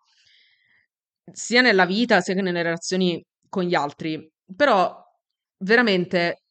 [1.32, 4.28] sia nella vita sia nelle relazioni con gli altri.
[4.56, 5.00] Però,
[5.58, 6.46] veramente,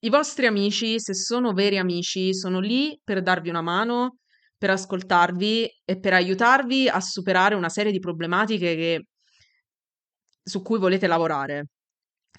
[0.00, 4.18] i vostri amici, se sono veri amici, sono lì per darvi una mano,
[4.58, 9.04] per ascoltarvi e per aiutarvi a superare una serie di problematiche che,
[10.42, 11.66] su cui volete lavorare.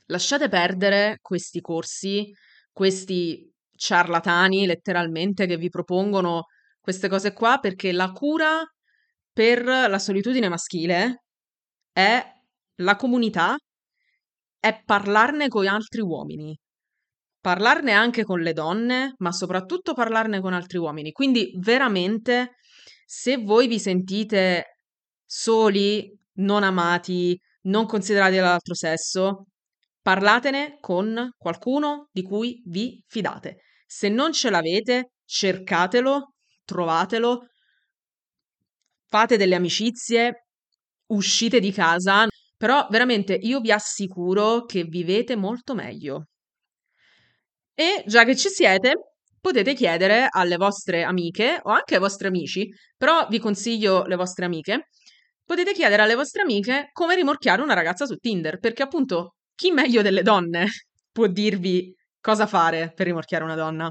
[0.08, 2.30] Lasciate perdere questi corsi,
[2.74, 3.51] questi
[3.82, 6.46] ciarlatani letteralmente che vi propongono
[6.80, 8.62] queste cose qua perché la cura
[9.34, 11.24] per la solitudine maschile
[11.92, 12.24] è
[12.76, 13.56] la comunità,
[14.60, 16.56] è parlarne con altri uomini
[17.42, 21.12] parlarne anche con le donne, ma soprattutto parlarne con altri uomini.
[21.12, 22.58] Quindi veramente,
[23.04, 24.78] se voi vi sentite
[25.26, 29.48] soli, non amati, non considerati dall'altro sesso,
[30.02, 33.58] parlatene con qualcuno di cui vi fidate.
[33.94, 37.48] Se non ce l'avete, cercatelo, trovatelo,
[39.10, 40.46] fate delle amicizie,
[41.08, 46.28] uscite di casa, però veramente io vi assicuro che vivete molto meglio.
[47.74, 48.94] E già che ci siete,
[49.42, 54.46] potete chiedere alle vostre amiche o anche ai vostri amici, però vi consiglio le vostre
[54.46, 54.88] amiche,
[55.44, 60.02] potete chiedere alle vostre amiche come rimorchiare una ragazza su Tinder, perché appunto chi meglio
[60.02, 60.66] delle donne
[61.12, 63.90] può dirvi cosa fare per rimorchiare una donna.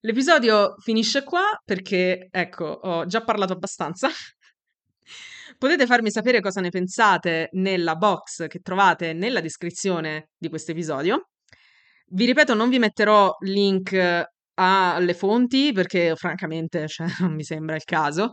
[0.00, 4.08] L'episodio finisce qua perché, ecco, ho già parlato abbastanza.
[5.58, 11.28] Potete farmi sapere cosa ne pensate nella box che trovate nella descrizione di questo episodio.
[12.06, 14.24] Vi ripeto, non vi metterò link
[14.54, 18.32] alle fonti perché francamente cioè, non mi sembra il caso.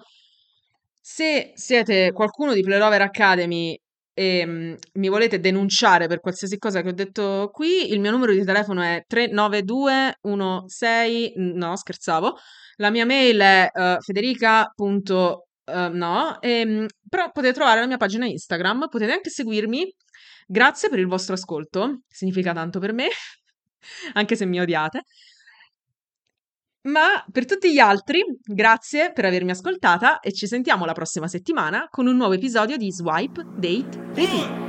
[1.00, 3.78] Se siete qualcuno di Playlover Academy
[4.20, 8.34] e um, mi volete denunciare per qualsiasi cosa che ho detto qui, il mio numero
[8.34, 12.36] di telefono è 39216 no, scherzavo.
[12.76, 14.70] La mia mail è uh, federica.
[14.76, 15.38] Uh,
[15.94, 19.90] no, e, um, però potete trovare la mia pagina Instagram, potete anche seguirmi.
[20.46, 23.08] Grazie per il vostro ascolto, significa tanto per me
[24.16, 25.04] anche se mi odiate.
[26.90, 31.88] Ma per tutti gli altri, grazie per avermi ascoltata e ci sentiamo la prossima settimana
[31.90, 34.69] con un nuovo episodio di Swipe Date Repeat.